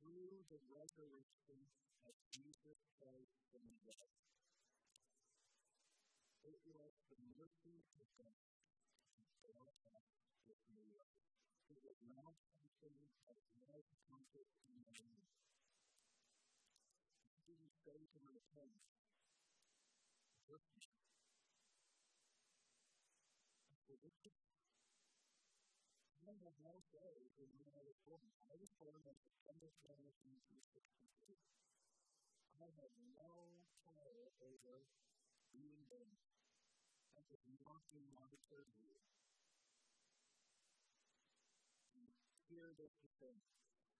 through 0.00 0.44
the 0.52 0.60
resurrection 0.68 1.60
of 2.04 2.14
Jesus 2.32 2.78
Christ 3.00 3.36
from 3.48 3.64
the 3.68 3.80
dead. 3.88 4.10
It 6.44 6.60
was 6.68 6.92
the 7.08 7.20
mercy 7.32 7.80
of 7.96 8.06
God 8.20 8.44
that 9.16 9.28
brought 9.40 9.78
us 9.96 10.06
this 10.44 10.60
new 10.68 10.90
life. 11.00 11.24
It 11.72 11.80
was 11.80 11.96
not 12.04 12.36
something 12.52 12.96
that 13.24 13.40
was 13.56 13.88
accomplished 13.96 14.60
in 14.68 14.76
our 14.84 15.00
own 15.00 15.24
didn't 17.44 17.76
say 17.84 18.00
to 18.08 18.18
my 18.24 18.40
parents, 18.56 18.88
just 20.48 20.64
I 26.64 26.72
have 26.72 26.80
no 26.80 26.80
say 26.96 27.28
in 27.44 27.52
when 27.60 27.68
I 27.76 27.84
was 27.84 28.00
born. 28.08 28.24
I 28.48 28.56
was 28.56 28.72
born 28.80 28.96
on 29.04 29.12
September 29.20 29.68
7th, 29.84 30.16
1963. 30.24 31.36
I 32.56 32.64
have 32.80 32.94
no 33.12 33.60
power 33.84 34.32
over 34.40 34.88
being 35.52 35.84
born. 35.92 36.16
That 37.12 37.28
was 37.28 37.44
not 37.60 37.84
in 37.92 38.08
my 38.16 38.32
purview. 38.48 38.96
Hear 42.48 42.72
this 42.80 42.96
say. 43.20 43.36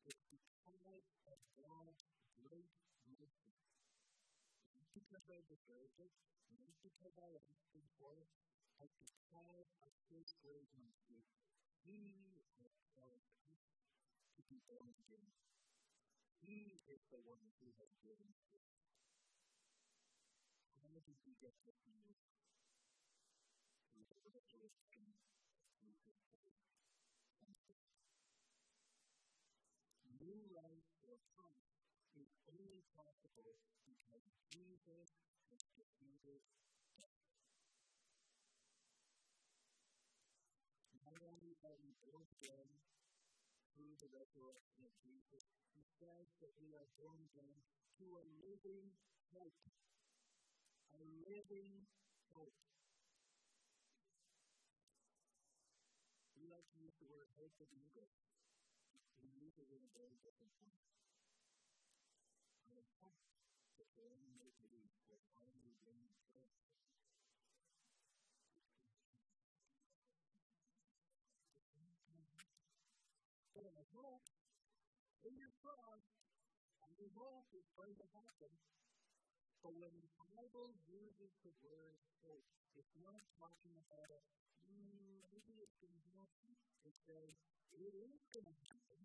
It's 0.08 0.24
because 0.32 1.04
of 1.28 1.36
God's 1.60 2.08
great 2.40 2.72
mercy. 3.04 3.52
Not 4.72 4.88
because 4.96 5.28
I 5.28 5.44
deserved 5.52 6.00
it, 6.00 6.16
not 6.56 6.72
because 6.80 7.12
I 7.20 7.28
asked 7.44 7.76
for 8.00 8.16
it, 8.16 8.32
but 8.80 8.88
because 8.96 9.68
of 9.84 9.92
His 10.08 10.32
great 10.40 10.72
mercy. 10.80 11.20
He 11.84 12.00
has 12.64 12.80
caused 12.96 13.28
us 13.44 13.60
to 14.34 14.42
be 14.48 14.56
again. 14.64 15.28
He 16.40 16.80
is 16.88 17.04
the 17.12 17.20
one 17.28 17.44
who 17.60 17.68
has 17.76 17.92
given 18.00 18.24
us 18.32 18.40
this. 18.48 18.72
How 20.80 20.96
did 21.04 21.20
we 21.28 21.36
get 21.44 21.52
this 21.68 21.76
news? 21.84 22.24
Through 23.92 24.08
the 24.08 24.16
resurrection 24.32 25.12
of 25.52 25.60
Jesus 25.76 26.24
Christ. 26.40 26.72
New 30.24 30.40
life 30.56 30.88
or 31.04 31.20
promise 31.36 31.84
is 32.16 32.32
only 32.48 32.80
possible 32.96 33.60
because 33.84 34.24
Jesus 34.48 35.20
has 35.52 35.60
defeated 35.76 36.40
death. 36.96 37.20
Not 41.04 41.20
only 41.20 41.56
are 41.60 41.76
we 41.84 41.92
born 42.00 42.33
again 42.44 42.68
through 43.72 43.96
the 44.04 44.12
resurrection 44.12 44.84
of 44.84 44.92
Jesus, 45.00 45.48
he 45.72 45.80
says 45.96 46.28
that 46.44 46.52
we 46.60 46.76
are 46.76 46.84
born 47.00 47.16
again 47.24 47.56
to 47.96 48.04
a 48.20 48.24
living 48.44 48.92
hope. 49.32 49.56
A 50.92 51.00
living 51.24 51.88
hope. 52.36 52.52
We 56.36 56.44
like 56.52 56.68
to 56.68 56.78
use 56.84 56.92
the 57.00 57.08
word 57.08 57.32
hope 57.40 57.56
in 57.64 57.72
English. 57.72 58.12
We 59.24 59.32
use 59.40 59.56
it 59.56 59.72
in 59.72 59.80
a 59.80 59.92
very 59.96 60.20
different 60.20 60.52
way. 60.60 60.76
I 62.68 62.84
hope 63.00 63.16
that 63.80 63.88
the 63.96 64.04
one 64.04 64.36
may 64.36 64.52
believe 64.60 64.92
will 65.08 65.24
finally 65.32 65.72
bring 65.80 66.12
trust. 66.28 66.60
But 73.54 73.70
I 73.70 73.86
hope, 73.94 74.26
and 75.64 76.92
we 77.00 77.08
hope 77.16 77.48
it's 77.56 77.72
going 77.72 77.96
to 77.96 78.06
happen. 78.12 78.52
So 79.64 79.72
when 79.72 79.96
the 79.96 80.12
Bible 80.20 80.76
uses 80.84 81.32
the 81.40 81.56
word 81.64 81.96
hope, 82.20 82.44
it's 82.76 82.92
not 83.00 83.24
talking 83.40 83.72
about, 83.80 84.20
mm, 84.68 85.24
maybe 85.32 85.56
it's 85.64 85.80
going 85.80 85.96
happen. 86.12 86.52
It 86.84 86.92
says, 87.08 87.32
it 87.72 87.96
is 87.96 88.20
going 88.28 88.44
to 88.44 88.56
happen. 88.68 89.00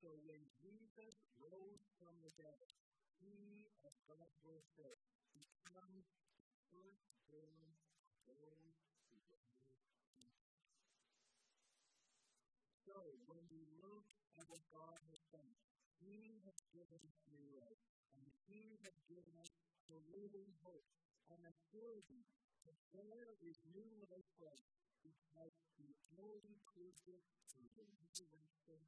So 0.00 0.16
when 0.28 0.40
Jesus 0.60 1.16
rose 1.40 1.84
from 2.00 2.12
the 2.20 2.32
dead, 2.36 2.68
he, 3.20 3.68
as 3.84 3.96
God's 4.08 4.36
word 4.44 4.64
says, 4.76 4.96
becomes 5.32 6.08
the 6.48 6.56
firstborn 6.72 7.72
of 8.28 8.36
those 8.40 8.76
who 9.12 9.20
believe 9.28 9.60
So 12.90 12.96
when 13.30 13.44
we 13.54 13.62
look 14.40 14.56
what 14.56 14.64
God 14.72 14.96
has 15.12 15.20
done, 15.28 15.52
He 16.00 16.40
has 16.48 16.56
given 16.72 16.96
us 17.04 17.18
new 17.28 17.52
life, 17.60 17.84
and 18.16 18.24
He 18.48 18.80
has 18.80 18.96
given 19.04 19.36
us 19.36 19.52
the 19.84 20.00
living 20.16 20.48
hope. 20.64 20.88
And 21.28 21.44
assure 21.44 22.00
you 22.08 22.24
that 22.64 22.80
there 22.96 23.36
is 23.44 23.60
new 23.70 23.92
life 24.08 24.26
for 24.40 24.48
us 24.48 24.64
because 25.04 25.52
He 25.76 25.92
only 26.16 26.56
proved 26.72 27.04
it 27.04 27.20
through 27.52 27.68
the 27.76 27.84
resurrection 28.00 28.80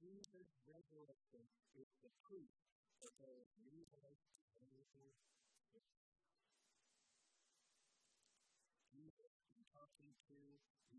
Jesus' 0.00 0.56
resurrection 0.64 1.44
is 1.76 1.90
the 2.00 2.10
proof 2.24 2.48
that 3.04 3.12
there 3.20 3.36
is 3.44 3.50
new 3.60 3.84
life 4.00 4.24
available 4.56 5.12
Jesus, 8.88 9.36
talking 9.88 10.12
to 10.28 10.36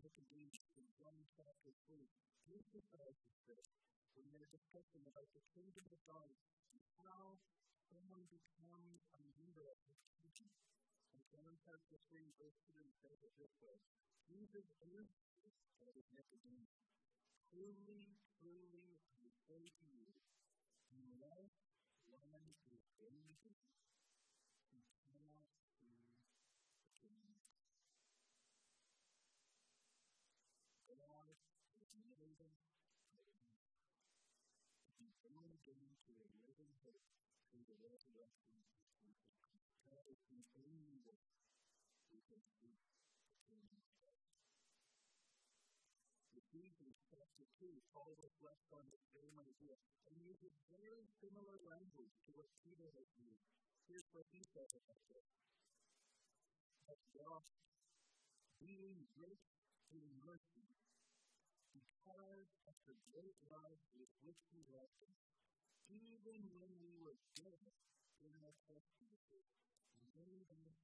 Nicodemus 0.02 0.66
in 0.74 0.86
John 0.98 1.22
chapter 1.38 1.70
3, 1.86 2.10
he 2.46 2.58
emphasizes 2.58 3.38
this 3.46 3.70
when 4.18 4.26
they're 4.34 4.50
discussing 4.50 5.06
about 5.06 5.30
the 5.30 5.44
kingdom 5.54 5.86
of 5.94 6.00
God 6.10 6.34
and 6.74 6.82
how 7.06 7.38
someone 7.86 8.26
becomes 8.34 9.06
a 9.14 9.22
member 9.38 9.62
of 9.70 9.78
his 9.86 10.02
kingdom. 10.18 10.50
In 11.14 11.22
John 11.30 11.54
chapter 11.62 12.02
3, 12.10 12.34
verse 12.34 12.58
2, 12.66 12.82
says 12.98 13.18
it 13.22 13.34
this 13.38 13.54
way. 13.62 13.78
Jesus 14.26 14.66
answered, 14.82 15.54
that 15.78 15.94
is 15.94 16.06
Nicodemus, 16.10 16.74
Truly, 17.50 18.14
truly, 18.38 18.94
I 19.18 19.26
say 19.50 19.58
to 19.58 19.86
you, 19.90 20.06
unless 20.86 21.50
one 22.06 22.46
is 22.70 22.78
born 22.94 23.26
again, 23.26 23.58
he 24.70 24.86
cannot 25.02 25.50
see 25.74 25.98
the 26.78 26.86
kingdom. 27.02 27.42
God 30.86 31.34
has 31.74 31.90
made 32.06 32.38
us 32.38 32.62
to 32.70 33.50
again 35.60 35.92
to 36.08 36.64
hope 36.88 37.04
through 37.52 37.68
the 37.68 37.76
resurrection 37.84 38.64
of 38.64 38.80
Jesus 38.96 39.28
Christ. 39.36 39.68
That 39.92 40.08
is 40.08 40.16
the 40.32 40.40
only 40.56 40.96
way 41.04 41.20
we 42.08 42.24
can 42.24 42.40
the 42.48 42.80
kingdom 43.44 43.76
of 43.84 43.92
God. 44.00 44.24
Ephesians 46.32 46.96
chapter 47.12 47.44
2, 47.60 47.68
Paul 47.92 48.16
reflects 48.24 48.72
on 48.72 48.88
the 48.88 49.02
same 49.12 49.36
idea 49.36 49.76
and 50.08 50.16
uses 50.24 50.56
very 50.72 51.04
similar 51.20 51.60
language 51.68 52.16
to 52.24 52.30
what 52.40 52.48
Peter 52.64 52.88
has 52.96 53.10
used. 53.20 53.44
Here's 53.84 54.08
what 54.16 54.24
he 54.32 54.40
says 54.56 54.72
about 54.72 55.04
this. 55.12 55.28
That 56.88 57.00
God, 57.12 57.44
being 58.64 59.04
rich 59.20 59.44
in 59.92 60.08
mercy, 60.24 60.72
because 61.76 62.48
of 62.64 62.74
the 62.88 62.96
great 63.12 63.36
love 63.52 63.76
with 63.92 64.10
which 64.24 64.40
he 64.50 64.64
loved 64.72 64.98
us, 65.04 65.29
even 65.90 66.38
when 66.54 66.70
we 66.78 66.94
were 67.02 67.18
dead 67.34 67.58
in 68.22 68.30
our 68.38 68.54
trespasses, 68.62 69.50
made 70.14 70.46
us 70.54 70.78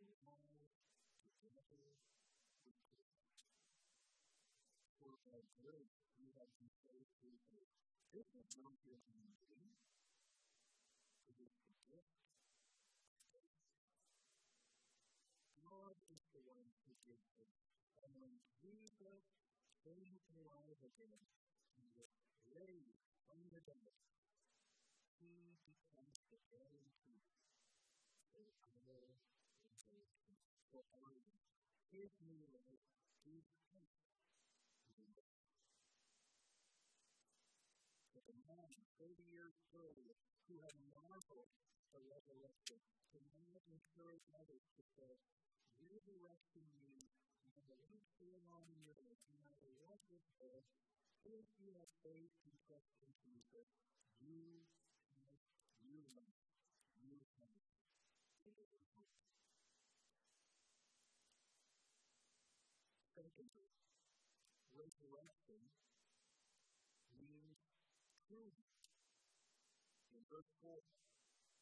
alive 0.00 0.72
together 1.20 1.76
with 1.84 1.96
for 4.96 5.14
by 5.28 5.38
grace 5.60 6.00
you 6.16 6.32
have 6.40 6.50
been 6.56 6.72
saved 6.82 7.12
through. 7.20 7.68
This 8.10 8.32
is 8.32 8.48
not 8.58 8.80
your 8.88 8.98
own 9.12 9.28
doing. 9.44 9.76
It 11.28 11.36
is 11.36 11.52
the 11.68 11.76
gift 11.86 12.16
God 15.60 15.98
is 16.08 16.22
the 16.32 16.42
one 16.48 16.70
who 16.86 16.96
gives 17.04 17.30
it. 17.38 17.52
And 18.02 18.10
when 18.18 18.34
Jesus 18.62 19.22
came 19.84 20.18
alive 20.34 20.78
again 20.82 21.22
and 21.76 21.86
was 21.94 22.10
raised 22.50 23.02
from 23.26 23.38
the 23.50 23.60
dead, 23.62 23.94
he 25.20 25.56
becomes 25.64 26.20
the 26.28 26.40
guarantee 26.52 27.24
for 28.32 28.46
our 28.60 29.04
inheritance, 29.66 30.40
for 30.72 30.84
our 30.92 31.16
new 32.24 32.44
life 32.52 32.82
is 33.24 33.44
faith. 33.72 33.96
But 38.12 38.24
the 38.28 38.38
man, 38.48 38.72
30 38.96 39.20
years 39.28 39.56
earlier, 39.76 40.16
who 40.48 40.56
had 40.64 40.72
marveled 40.92 41.52
the 41.92 42.00
resurrection, 42.08 42.80
could 43.12 43.24
now 43.36 43.60
encourage 43.68 44.24
others 44.40 44.64
to 44.76 44.82
say, 44.96 45.20
resurrection 45.84 46.64
means 46.80 47.12
no 47.44 47.76
what's 47.92 48.12
going 48.16 48.44
on 48.48 48.66
in 48.72 48.80
your 48.80 48.96
life, 49.04 49.20
no 49.36 49.44
what 49.84 50.00
there, 50.40 50.64
if 51.26 51.46
you 51.58 51.74
have 51.76 51.90
faith 52.06 52.32
and 52.46 52.54
trust 52.64 52.94
in 53.02 53.10
Jesus, 53.20 53.68
you 54.22 54.62
have 54.78 54.85
Secondly, 63.16 63.72
resurrection 64.76 65.72
means 67.16 67.56
truth. 68.28 68.60
In 70.12 70.20
verse 70.28 70.52
4, 70.60 70.84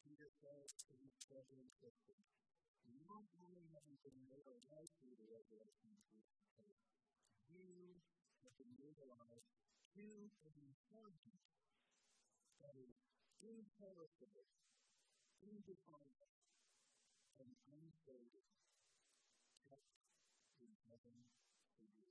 Peter 0.02 0.26
says 0.42 0.74
to 0.82 0.92
his 0.98 1.14
sisters, 1.78 2.26
not 3.06 3.22
only 3.38 3.70
have 3.70 3.86
you 3.86 3.94
been 4.02 4.18
made 4.26 4.50
alive 4.50 4.90
through 4.98 5.14
the 5.14 5.30
resurrection 5.30 5.94
of 5.94 6.02
Jesus 6.10 6.42
Christ, 6.58 6.90
you 7.46 8.02
have 8.42 8.54
been 8.58 8.74
made 8.74 8.98
alive 8.98 9.46
to 9.94 10.02
an 10.42 10.54
inheritance 10.58 11.46
that 12.66 12.74
is 12.74 13.13
imperishable, 13.44 14.48
indefilable, 15.44 16.32
and 17.36 17.52
unfading, 17.68 18.48
kept 19.68 19.92
in 20.64 20.72
heaven 20.88 21.28
for 21.76 21.84
you. 21.84 22.08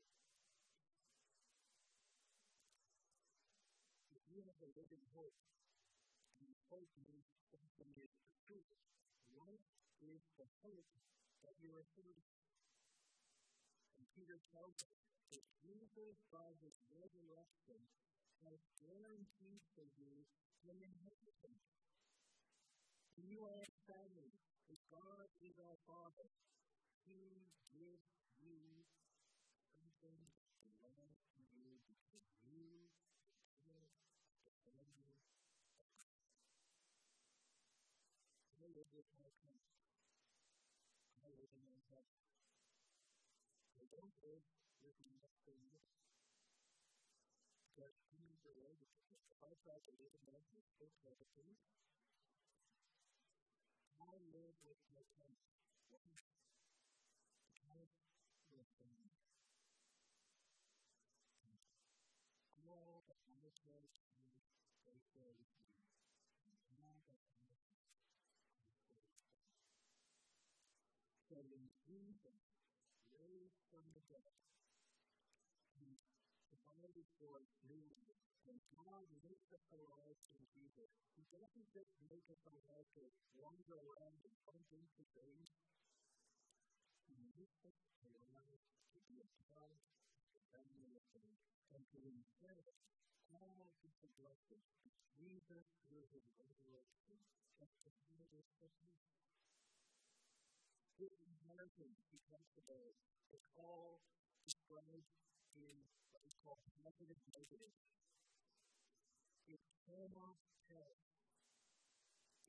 If 4.14 4.22
you 4.30 4.46
have 4.46 4.62
a 4.62 4.70
living 4.78 5.06
hope, 5.18 5.42
and 6.38 6.46
the 6.46 6.62
hope 6.70 6.94
means 7.02 7.26
something 7.50 7.90
is 7.98 8.14
the 8.14 8.30
truth, 8.46 8.78
what 9.34 9.58
is 10.06 10.22
the 10.38 10.46
hope 10.62 10.90
that 11.42 11.58
you 11.58 11.74
are 11.74 11.88
serving? 11.98 12.30
And 13.98 14.06
Peter 14.14 14.38
tells 14.54 14.78
us 14.86 15.02
that 15.34 15.46
Jesus, 15.66 16.22
by 16.30 16.54
his 16.62 16.78
resurrection, 16.94 17.82
has 18.46 18.60
guaranteed 18.78 19.64
for 19.74 19.88
you 19.98 20.28
an 20.70 20.80
inheritance. 20.80 21.68
And 23.18 23.28
you 23.28 23.44
his 23.60 23.78
family. 23.86 24.34
If 24.72 24.80
God 24.90 25.28
is 25.44 25.60
our 25.60 25.78
Father, 25.86 26.30
he 27.04 27.46
gives 27.72 28.08
you 28.40 28.88
something 29.76 30.18
to 30.64 30.70
to 31.36 31.42
you 31.52 31.78
because 31.86 32.26
you 32.48 32.88
are 33.68 33.88
the 34.48 34.56
family 34.64 35.04
of 35.12 35.20
God. 35.28 35.52
I 38.64 38.66
live 38.72 38.90
with 38.96 39.10
my 39.20 39.28
parents. 39.44 39.84
I 41.20 41.30
live 41.36 41.52
in 41.52 41.64
my 41.68 41.82
house. 41.92 42.24
I 43.76 43.84
don't 43.92 44.16
live 44.24 44.48
with 44.80 44.98
my 45.04 45.28
family 45.44 45.84
because 47.68 48.13
house, 49.54 50.74
they 50.82 50.90
try 50.98 51.14
to 51.14 51.28
do 51.38 51.46
it. 51.46 51.62
I 54.02 54.18
live 54.34 54.58
with 54.66 54.82
my. 54.90 55.06
Why? 57.62 57.86
Because 57.94 58.50
we're 58.50 58.66
family. 58.82 59.14
All 62.66 63.06
that 63.06 63.22
I 63.30 63.54
try 63.54 63.78
to 63.78 63.94
do, 63.94 64.18
they 64.90 64.98
try 65.14 65.30
to 65.30 65.46
do. 65.46 65.62
All 66.74 66.98
that 67.06 67.22
I 67.22 67.30
try 67.38 67.46
to 67.46 67.62
do. 67.62 67.86
So 71.30 71.38
when 71.54 71.70
Jesus 71.86 72.42
raised 73.14 73.62
from 73.70 73.86
the 73.94 74.02
dead, 74.10 74.34
he 75.78 75.98
created 76.66 77.06
for 77.22 77.38
us 77.38 77.50
new 77.70 78.13
When 78.44 78.60
God 78.76 79.08
makes 79.24 79.48
us 79.56 79.64
alive 79.72 80.20
in 80.36 80.44
Jesus, 80.52 80.92
He 81.16 81.24
doesn't 81.32 81.68
just 81.72 81.96
make 82.12 82.28
us 82.28 82.44
alive 82.44 82.88
to 83.00 83.04
wander 83.40 83.80
around 83.80 84.20
and 84.28 84.36
bump 84.44 84.68
into 84.76 85.08
things. 85.16 85.48
He 87.08 87.16
makes 87.40 87.64
us 87.64 87.80
alive 88.04 88.60
to 88.92 89.00
be 89.08 89.24
a 89.24 89.32
part 89.56 89.80
of 90.20 90.28
the 90.36 90.44
family 90.52 90.92
of 90.92 91.08
God 91.16 91.40
and 91.72 91.88
to 91.96 92.00
inherit 92.04 92.76
all 93.32 93.64
of 93.64 93.72
His 93.80 93.96
blessings. 94.20 94.68
Jesus 95.16 95.64
through 95.88 96.04
His 96.12 96.28
resurrection 96.36 97.16
and 97.64 97.72
to 97.80 97.90
be 98.12 98.28
this 98.28 98.52
His 101.00 101.16
inheritance, 101.24 102.00
He 102.12 102.20
talks 102.28 102.60
about, 102.60 102.92
is 103.32 103.48
all 103.56 104.04
described 104.44 105.08
in 105.56 105.76
what 106.12 106.20
we 106.28 106.32
call 106.44 106.60
positive 106.84 107.24
negative. 107.32 107.72
it 109.54 109.62
cannot 109.86 110.42
fail. 110.66 110.98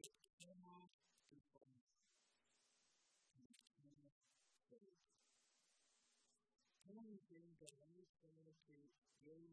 It 0.01 0.17
cannot 0.41 0.89
be 1.29 1.45
done. 1.53 1.85
It 3.37 3.53
cannot 3.77 4.17
fail. 4.73 4.97
Anything 6.89 7.61
that 7.61 7.77
I 7.85 8.09
try 8.25 8.49
to 8.65 8.77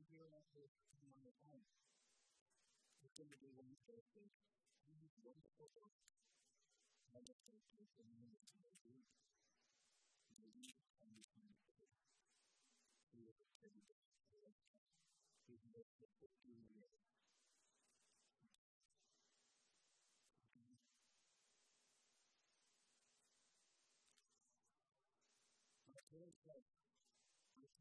realize 0.07 0.79
in 0.95 1.03
my 1.11 1.27
life 1.43 1.75
is 3.03 3.11
going 3.19 3.27
to 3.27 3.39
be 3.43 3.51
imperfect 3.59 4.39
and 4.87 5.11
wonderful. 5.19 5.91
And 7.11 7.27
the 7.27 7.35
purpose 7.43 7.99
of 7.99 8.07
my 8.15 8.31
life 8.47 8.71
is 8.87 9.11
to 10.23 10.39
live 10.39 10.79
and 11.03 11.11
be 11.11 11.27
wonderful. 11.35 11.91
To 13.11 13.15
live 13.19 13.35
a 13.43 13.49
privilege 13.59 13.91
of 13.91 14.23
life 14.39 14.63
is 15.51 15.59
not 15.67 15.91
to 15.99 16.27
do 16.39 16.55
it. 16.87 17.20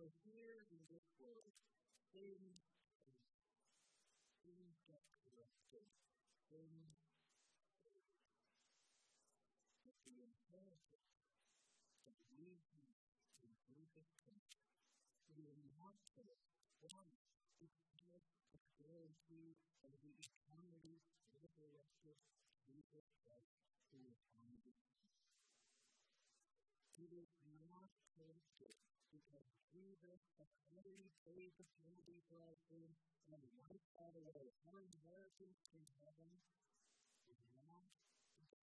We're 0.00 0.16
here 0.24 0.64
in 0.72 0.80
this 0.88 1.04
world, 1.20 1.52
things 2.16 2.64
things 4.40 4.80
get 4.88 5.04
corrected, 5.20 5.92
things 6.48 6.96
that. 7.84 8.08
The 9.84 9.92
inheritance 10.24 11.20
that 12.08 12.16
we 12.32 12.56
Jesus 13.68 14.08
Christ 14.24 14.56
one. 16.80 17.12
Because 17.60 18.24
the 18.56 18.64
of 19.84 19.92
the 20.00 20.16
eternity 20.16 21.04
resurrected 21.36 22.16
Jesus 22.64 23.04
Christ 23.20 23.52
the 23.92 24.16
It 26.96 27.12
is 27.12 27.36
not 27.68 27.92
because 29.10 29.46
Jesus 29.70 30.22
has 30.38 30.50
already 30.70 31.10
paid 31.26 31.54
the 31.58 31.66
penalty 31.78 32.22
for 32.30 32.38
our 32.42 32.58
sins 32.70 32.98
and 33.30 33.42
wiped 33.54 33.90
that 33.98 34.14
away. 34.14 34.54
Our 34.70 34.82
inheritance 34.82 35.66
in 35.74 35.82
heaven 36.02 36.30
is 37.30 37.42
not 37.66 37.86
deposit. 38.02 38.62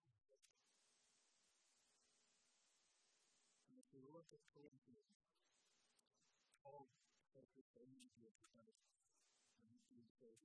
And 3.67 3.75
if 3.79 3.87
you 3.91 4.03
look 4.11 4.27
at 4.31 4.43
Corinthians, 4.55 5.19
Paul 6.63 6.91
says 7.31 7.47
the 7.55 7.67
same 7.75 7.95
idea 7.99 8.31
about 8.43 8.75
and 9.63 9.71
he 9.91 10.07
says, 10.19 10.39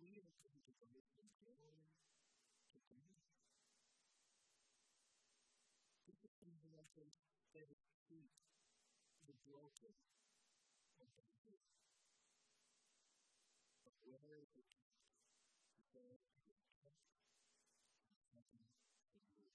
we 0.00 0.16
are 0.20 0.32
going 0.40 0.64
to 0.64 0.74
go 0.80 1.04
from 1.12 1.28
glory 1.44 1.84
to 2.72 2.78
glory. 2.88 3.20
This 6.08 6.20
is 6.24 6.32
something 6.40 6.72
that 7.52 7.68
is 7.68 7.84
the 8.08 8.49
broken 9.48 9.94
and 11.00 11.10
the 11.16 11.24
weak. 11.48 11.64
But 13.84 13.96
where 14.04 14.36
is 14.36 14.52
it? 14.56 14.68
There 15.96 16.12
is 16.14 16.24
kept 16.44 16.64
in 16.84 16.84
heaven 16.84 17.08
for 18.30 18.44
you. 18.46 19.48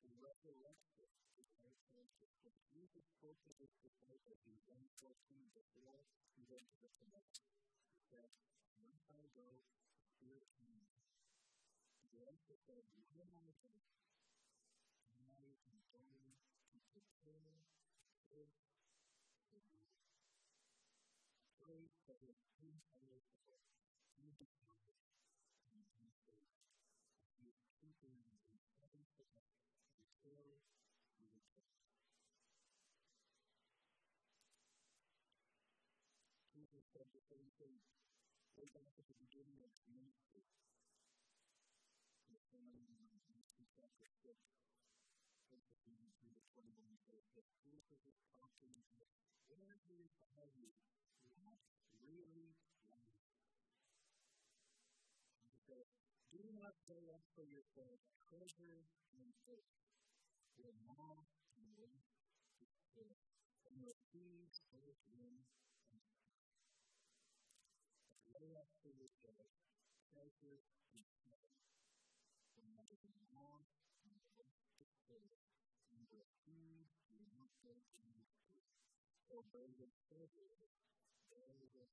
The 0.00 0.12
resurrection 0.18 1.12
is 1.36 1.48
our 1.60 1.74
chances. 1.92 2.32
When 2.42 2.56
Jesus 2.72 3.04
spoke 3.12 3.38
to 3.44 3.52
his 3.60 3.72
disciples 3.84 4.40
in 4.48 4.56
John 4.64 4.88
14 5.00 5.12
before 5.52 6.08
he 6.34 6.48
went 6.48 6.66
to 6.72 6.80
the 6.82 6.92
cross, 7.04 7.44
he 7.92 8.00
said, 8.08 8.32
Once 8.80 9.06
I 9.12 9.28
go, 9.36 9.62
the 9.92 10.02
Spirit 10.02 10.48
comes. 10.58 10.90
He 12.10 12.24
also 12.24 12.56
said, 12.64 12.88
When 13.14 13.30
I 13.36 13.48
Jesus 36.58 36.90
said 36.90 37.06
the 37.14 37.22
same 37.22 37.54
thing 37.62 37.78
way 38.58 38.66
back 38.74 38.90
at 38.98 39.06
the 39.06 39.14
beginning 39.14 39.62
of 39.62 39.70
the 39.78 39.86
ministry. 39.94 40.42
In 42.26 42.34
the 42.34 42.42
sermon 42.50 42.82
in 42.82 42.98
Matthew 43.30 43.70
chapter 43.78 44.10
6, 44.26 44.34
Philippians 45.54 46.18
2 46.18 46.34
to 46.34 46.42
21 46.50 46.98
says 47.06 47.30
that 47.38 47.46
Jesus 47.62 48.02
is 48.10 48.18
talking 48.34 48.74
about 48.74 49.06
where 49.46 49.78
he 49.86 50.02
is 50.02 50.10
behind 50.18 50.50
you, 50.58 50.74
what 51.46 51.77
not 56.68 56.76
lay 56.92 57.08
up 57.08 57.24
for 57.32 57.48
yourselves 57.48 58.12
treasure 58.28 58.84
in 59.16 59.32
earth, 59.48 59.72
where 60.60 60.76
moth 60.84 61.32
and 61.56 61.64
rust 61.80 62.12
destroy, 62.60 63.08
and 63.64 63.72
where 63.80 63.96
thieves 64.12 64.60
break 64.68 65.00
in 65.08 65.48
and. 65.88 66.04
But 68.28 68.44
lay 68.44 68.52
up 68.52 68.68
for 68.84 68.92
yourselves 68.92 69.64
treasure 70.12 70.60
in 70.92 71.08
heaven, 71.24 71.56
where 72.52 72.68
neither 72.68 73.00
moth 73.32 73.72
nor 74.04 74.20
rust 74.36 74.68
destroy, 74.76 75.24
and 75.88 76.04
where 76.12 76.28
thieves 76.44 77.00
do 77.08 77.16
not 77.32 77.48
break 77.64 77.88
in 77.96 78.12
and 78.12 78.28
steal. 78.28 78.68
For 79.24 79.40
where 79.56 79.72
your 79.72 79.88
treasure 80.04 80.52
is, 80.60 80.76
there 81.32 81.48
will 81.48 81.72
be 81.72 81.88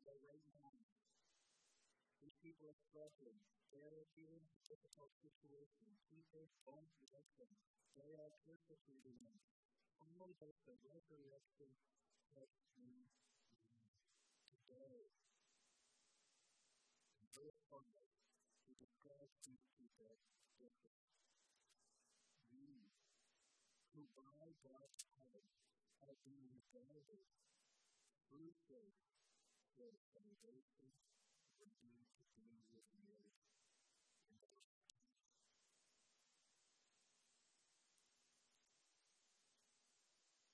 about 0.00 0.22
right 0.24 0.46
now? 0.56 0.72
These 2.24 2.38
people 2.40 2.72
are 2.72 2.80
struggling. 2.88 3.36
They're 3.68 4.06
in 4.16 4.40
difficult 4.66 5.12
situations. 5.20 6.00
People 6.08 6.48
don't 6.64 6.90
like. 7.12 7.30
They 7.94 8.16
are 8.16 8.32
persecuting 8.46 9.18
them. 9.22 9.38
All 10.00 10.24
of 10.24 10.54
the 10.66 10.74
resurrection 10.88 11.70
has 12.34 12.50
been 12.74 13.04
In 17.40 17.48
verse 17.48 17.64
5, 17.72 17.80
he 18.68 18.76
these 19.48 19.64
people 19.72 20.20
differently. 20.60 21.24
We, 22.52 22.92
who 23.96 24.04
by 24.12 24.52
God's 24.60 25.00
power 25.16 25.48
have 26.04 26.20
been 26.20 26.52
regarded 26.52 27.24
through 28.28 28.52
faith 28.68 29.00
for 29.72 29.88
salvation 30.12 30.92
ready 31.56 31.80
to 31.80 32.28
be 32.36 32.60
revealed 32.68 32.84
in 32.92 33.08
the 33.08 33.16
last 33.24 33.48
time. 34.20 34.44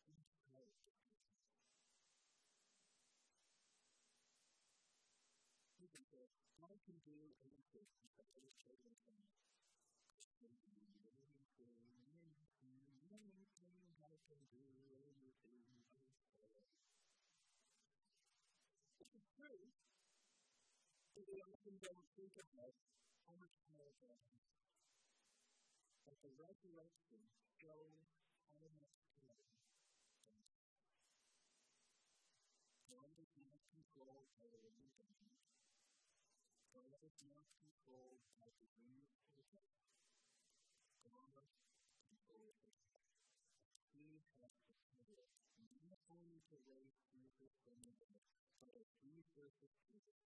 Jesus 0.06 0.38
said, 0.54 0.70
God 0.70 0.70
can 0.70 0.86
do 0.86 1.50
anything 1.50 2.06
that 2.06 2.46
other 3.82 3.98
children 4.86 4.86
cannot. 4.86 5.26
Anything, 5.82 6.06
anything 6.62 6.75
I 6.86 6.94
can 6.94 7.02
do, 7.02 7.18
anything 7.18 7.50
I 7.50 7.66
can. 7.66 7.82
Which 19.02 19.10
is 19.18 19.26
true, 19.34 19.66
but 21.18 21.26
we 21.26 21.42
often 21.42 21.74
don't 21.82 22.06
think 22.14 22.38
about 22.38 22.78
how 23.26 23.34
much 23.34 23.50
power 23.66 23.90
God 23.98 24.22
has. 24.30 24.54
But 26.06 26.22
the 26.22 26.30
resurrection 26.38 27.26
shows 27.58 27.98
how 28.62 28.70
much 28.78 28.94
power 29.10 29.34
God 29.42 29.74
has. 29.74 29.90
God 32.86 33.10
is 33.18 33.34
not 33.42 33.58
controlled 33.74 34.30
by 34.38 34.46
the 34.54 34.62
God. 36.76 36.92
God 36.92 37.00
is 37.08 37.24
not 37.24 37.48
controlled 37.56 38.20
by 38.36 38.52
the 38.60 38.68
wind 38.76 39.08
of 39.40 39.48
God. 39.48 39.80
God 41.08 41.40
controls 42.04 42.60
it. 42.68 42.76
He 43.96 44.20
has 44.44 44.52
the 44.68 44.76
power 44.92 45.24
not 45.88 45.96
only 46.12 46.44
to 46.52 46.56
raise 46.68 47.00
Jesus 47.08 47.56
the 47.64 47.80
dead, 47.96 48.20
but 48.60 48.76
as 48.76 48.92
Jesus 49.00 49.56
is 49.64 49.72
Jesus. 49.88 50.20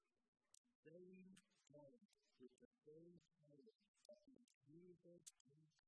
Same 0.83 1.39
God 1.71 2.03
with 2.43 2.55
the 2.59 2.71
same 2.83 3.23
power 3.47 3.71
that 4.11 4.27
Jesus 4.67 5.23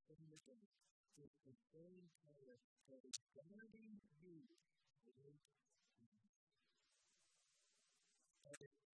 from 0.06 0.22
the 0.30 0.38
dead 0.46 0.70
is 1.18 1.34
the 1.42 1.58
same 1.74 2.06
power 2.22 2.62
that 2.86 3.02
is 3.02 3.18
guarding 3.34 3.98
you 4.22 4.46
against 5.10 5.58
evil. 5.98 6.22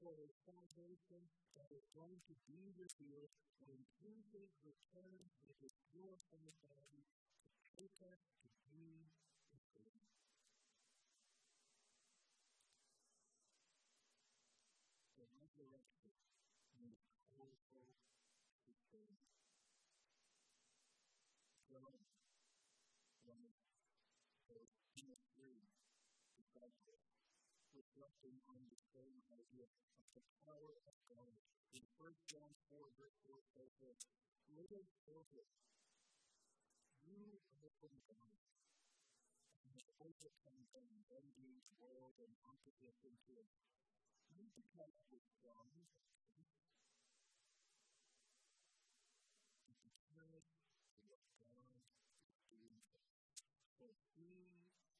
for 0.00 0.12
a 0.20 0.28
salvation 0.44 1.24
that 1.56 1.72
is 1.72 1.88
going 1.96 2.20
to 2.28 2.34
be 2.44 2.72
revealed 2.76 3.32
when 3.64 3.80
Jesus 3.96 4.52
returns 4.60 5.40
with 5.48 5.56
his 5.64 5.72
glorified 5.92 6.54
body 6.60 7.02
to 7.02 7.62
take 7.80 7.96
us 8.04 8.22
to 8.44 8.48
be 8.68 9.08
reflecting 28.16 28.40
on 28.48 28.64
the 28.72 28.80
same 28.96 29.20
idea 29.28 29.68
of 30.00 30.04
the 30.16 30.24
power 30.48 30.72
of 30.88 30.96
God. 31.12 31.36
In 31.76 31.84
1 32.00 32.08
John 32.32 32.48
4, 32.72 32.80
verse 32.96 33.12
4 33.28 33.36
says 33.52 33.68
this, 33.84 34.00
Little 34.56 34.88
children, 35.04 35.44
you 37.04 37.44
are 37.60 37.68
from 37.76 37.92
God, 38.08 38.40
and 39.60 39.68
have 39.76 39.90
overcome 40.00 40.64
them, 40.72 40.88
them 41.12 41.28
being 41.36 41.60
world 41.76 42.16
and 42.24 42.32
opposition 42.48 43.12
to 43.28 43.32
it. 43.36 43.52
Because 44.32 44.96
of 44.96 44.96
what 45.12 45.28
God 45.44 45.66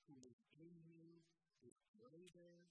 who 0.06 0.22
is 0.22 0.38
in 0.54 0.74
you 0.86 1.18
is 1.66 1.74
greater 1.98 2.62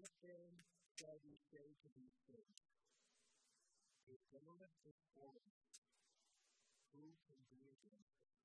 What 0.00 0.16
then 0.24 0.64
shall 0.96 1.20
we 1.20 1.36
say 1.52 1.76
to 1.76 1.88
these 1.92 2.16
things? 2.24 2.64
If 4.08 4.24
God 4.32 4.64
is 4.80 4.96
for 5.12 5.36
us, 5.44 5.60
who 6.88 7.12
can 7.28 7.36
be 7.52 7.68
against 7.68 8.16
us? 8.24 8.40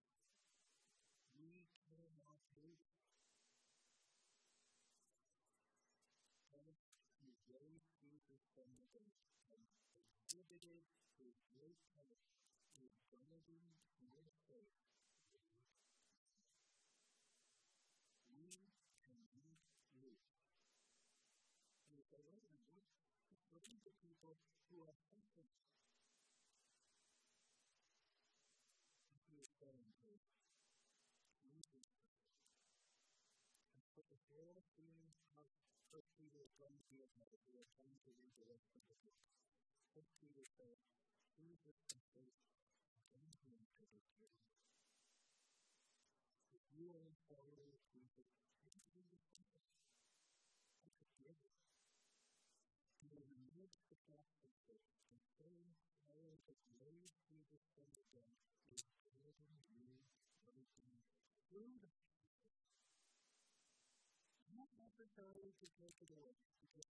We 1.31 1.71
cannot 1.87 2.43
do 2.51 2.75
it. 2.75 2.83
He 7.23 7.39
raised 7.47 7.87
Jesus 8.03 8.43
from 8.51 8.75
the 8.75 8.91
dead 8.91 9.15
and 9.55 9.63
exhibited 10.11 10.83
his 11.15 11.39
great 11.55 11.79
power 11.95 12.19
in 12.75 12.91
guarding 13.07 13.79
your 14.03 14.27
faith. 14.51 14.94
is 37.05 37.13
made, 37.21 37.37
we 37.45 37.61
are 37.61 37.69
changing 37.77 38.17
into 38.17 38.41
the 38.49 38.57
condition. 38.65 39.13
As 39.93 40.09
Peter 40.17 40.41
said, 40.41 40.81
Jesus 41.37 41.77
is 41.93 42.01
changing 43.13 43.53
into 43.61 43.85
the 43.93 44.01
journey. 44.17 44.57
If 46.49 46.65
you 46.73 46.89
are 46.97 47.05
in 47.05 47.13
following 47.29 47.77
Jesus, 47.93 48.25
you 48.57 48.73
can 48.73 48.81
be 48.89 49.05
That's 50.81 50.97
a 50.97 51.09
gift. 51.21 51.45
You 53.05 53.13
will 53.13 53.29
remove 53.29 53.69
the 53.85 54.01
gospel 54.09 54.49
and 55.13 55.21
saying, 55.37 55.77
I 56.09 56.17
am 56.25 56.41
the 56.49 56.57
greatest 56.73 57.21
Jesus 57.29 57.69
from 57.77 57.85
the 57.93 58.05
dead, 58.17 58.33
is 58.73 58.81
changing 59.05 59.61
you, 59.69 60.01
breaking 60.41 60.97
through 61.53 61.77
the 61.85 62.04
necessarily 64.77 65.55
to 65.59 65.67
take 65.79 65.97
it 66.03 66.11
away 66.11 66.35
because 66.61 66.89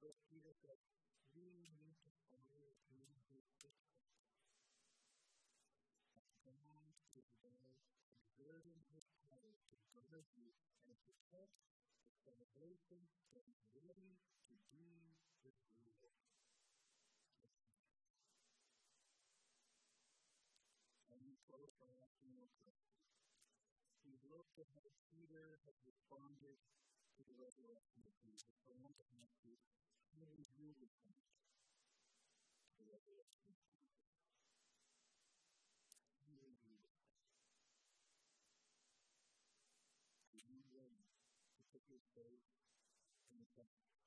what 0.00 0.16
Peter 0.32 0.56
said. 0.56 0.80
We 1.36 1.44
need 1.76 1.92
to 2.00 2.10
follow 2.32 2.72
through 2.88 3.12
his 3.28 3.44
footsteps. 3.60 4.00
God 6.48 6.96
is 7.12 7.28
there, 7.44 7.76
observing 8.16 8.80
his 8.96 9.04
power 9.28 9.52
to 9.68 9.76
guide 9.92 10.24
you 10.40 10.56
and 10.88 10.96
protect 11.04 11.52
the 12.24 12.32
salvation 12.32 13.04
that 13.36 13.44
is 13.44 13.60
ready 13.76 14.16
to 14.48 14.56
be 14.72 15.20
his 15.44 15.60
reward. 15.84 16.16
And 21.12 21.20
we 21.28 21.36
close 21.44 21.76
by 21.76 21.92
asking 22.00 22.40
your 22.40 22.48
question. 22.64 23.04
We 24.08 24.16
look 24.32 24.48
at 24.56 24.72
how 24.72 24.88
Peter 25.12 25.60
has 25.68 25.76
responded 25.84 26.56
the 27.28 27.36
resurrection 27.36 28.00
of 28.08 28.14
Jesus, 28.24 28.56
the 28.64 28.76
life 28.80 28.96
of 28.96 29.08
Jesus, 29.12 29.60
may 30.16 30.24
we 30.32 30.48
really 30.56 30.88
come 31.04 31.20
the 32.80 32.88
resurrection 32.88 33.52
of 33.52 33.60
Jesus. 33.60 34.00
May 36.24 36.40
we 36.40 36.56
really 36.64 36.88
come. 36.96 37.20
May 40.32 40.40
we 40.48 40.64
learn 40.72 41.04
to 41.56 41.62
put 41.68 41.84
his 41.92 42.08
faith 42.16 42.40
in 43.28 43.36
the 43.36 43.48
text. 43.52 43.99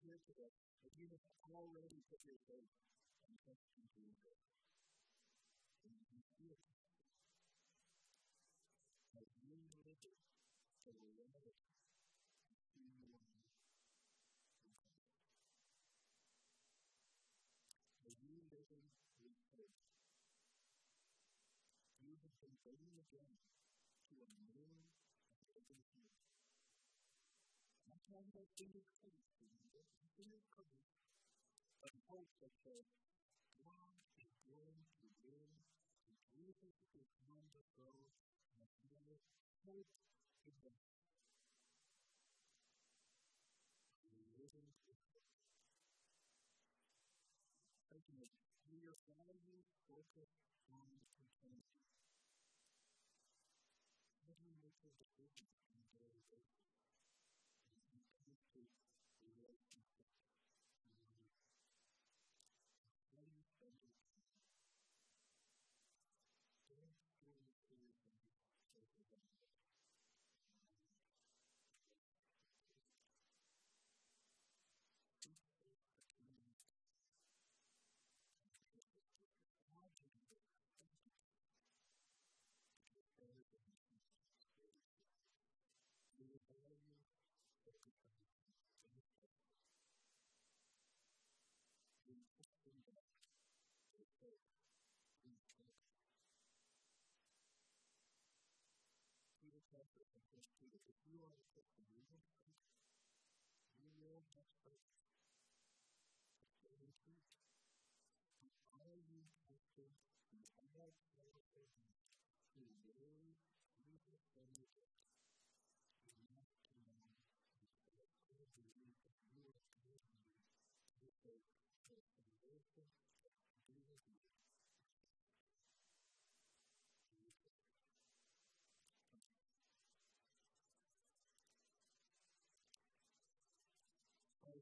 principle 0.00 0.54
that 0.84 0.94
you 0.94 1.10
have 1.10 1.24
already 1.50 2.02
put 2.06 2.22
your 2.26 2.38
faith 2.46 2.70
and 3.26 3.36
trust 3.42 3.66
in 3.74 3.84
Jesus. 3.94 4.38
And 5.82 5.94
you 5.94 6.06
can 6.06 6.22
see 6.38 6.54
it 6.54 6.62
as 9.18 9.28
you 9.42 9.58
live 9.82 10.02
it 10.06 10.18
for 10.86 10.94
the 10.94 11.10
love 11.18 11.44
of 11.44 11.58
You 22.08 22.16
have 22.24 22.40
been 22.40 22.56
born 22.64 22.96
again 22.96 23.36
to 24.08 24.14
a 24.16 24.28
new 24.40 24.64
and 24.64 24.88
living 25.52 25.84
hope. 25.92 26.37
China 28.08 28.24
increased, 28.56 29.36
increased, 30.16 30.80
and 31.84 31.92
Tulsa 32.08 32.48
said, 32.64 32.88
God 33.60 33.92
is 34.16 34.32
going 34.48 34.80
to 35.04 35.12
win, 35.20 35.52
and 36.08 36.16
Jesus 36.32 36.88
is 36.96 37.12
wonderful, 37.28 38.08
and 38.56 38.64
there 38.80 39.12
is 39.12 39.20
hope 39.60 39.92
in 40.48 40.56
the 40.64 40.72
Again, 47.92 48.30
we 48.72 48.88
are 48.88 48.96
value 49.04 49.60
focused 49.84 50.48
on 50.70 50.88
eternity. 50.96 51.60
How 54.24 54.32
do 54.32 54.44
you 54.48 54.54
make 54.64 54.78
your 54.80 54.94
decisions 54.96 55.60
on 55.74 55.82
a 55.82 55.92
daily 55.98 56.22
basis? 56.30 56.67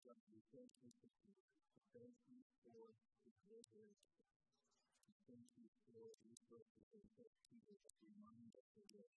God, 0.07 0.23
we 0.31 0.39
thank 0.55 0.71
you 0.87 0.95
for 1.03 1.11
Thank 1.91 2.15
you 2.31 2.47
for 2.63 2.95
the 3.27 3.33
deliverance. 3.43 4.07
Thank 5.27 5.51
you 5.59 5.67
for 5.83 5.91
the 5.91 6.15
resources 6.23 6.87
that 6.93 7.35
you 7.51 7.59
have 7.67 7.83
reminded 7.99 8.55
us 8.55 8.71
of 8.79 8.87
this. 8.95 9.11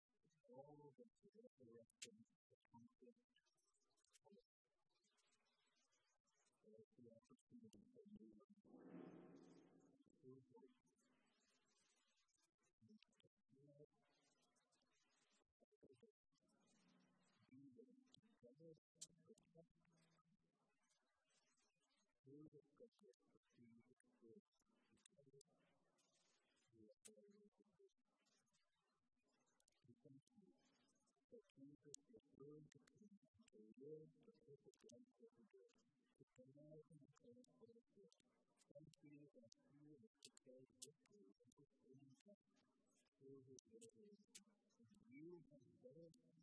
All 0.49 0.65
of 0.65 0.81
us 0.81 0.97
are 0.97 1.35
resurrection 1.37 2.17
accomplished. 2.57 3.29
Thank 4.25 4.49
you 4.49 4.73
for 6.65 6.81
the 6.97 7.05
opportunity 7.13 7.85
to 7.93 8.01
you 45.11 45.41
have 45.51 46.38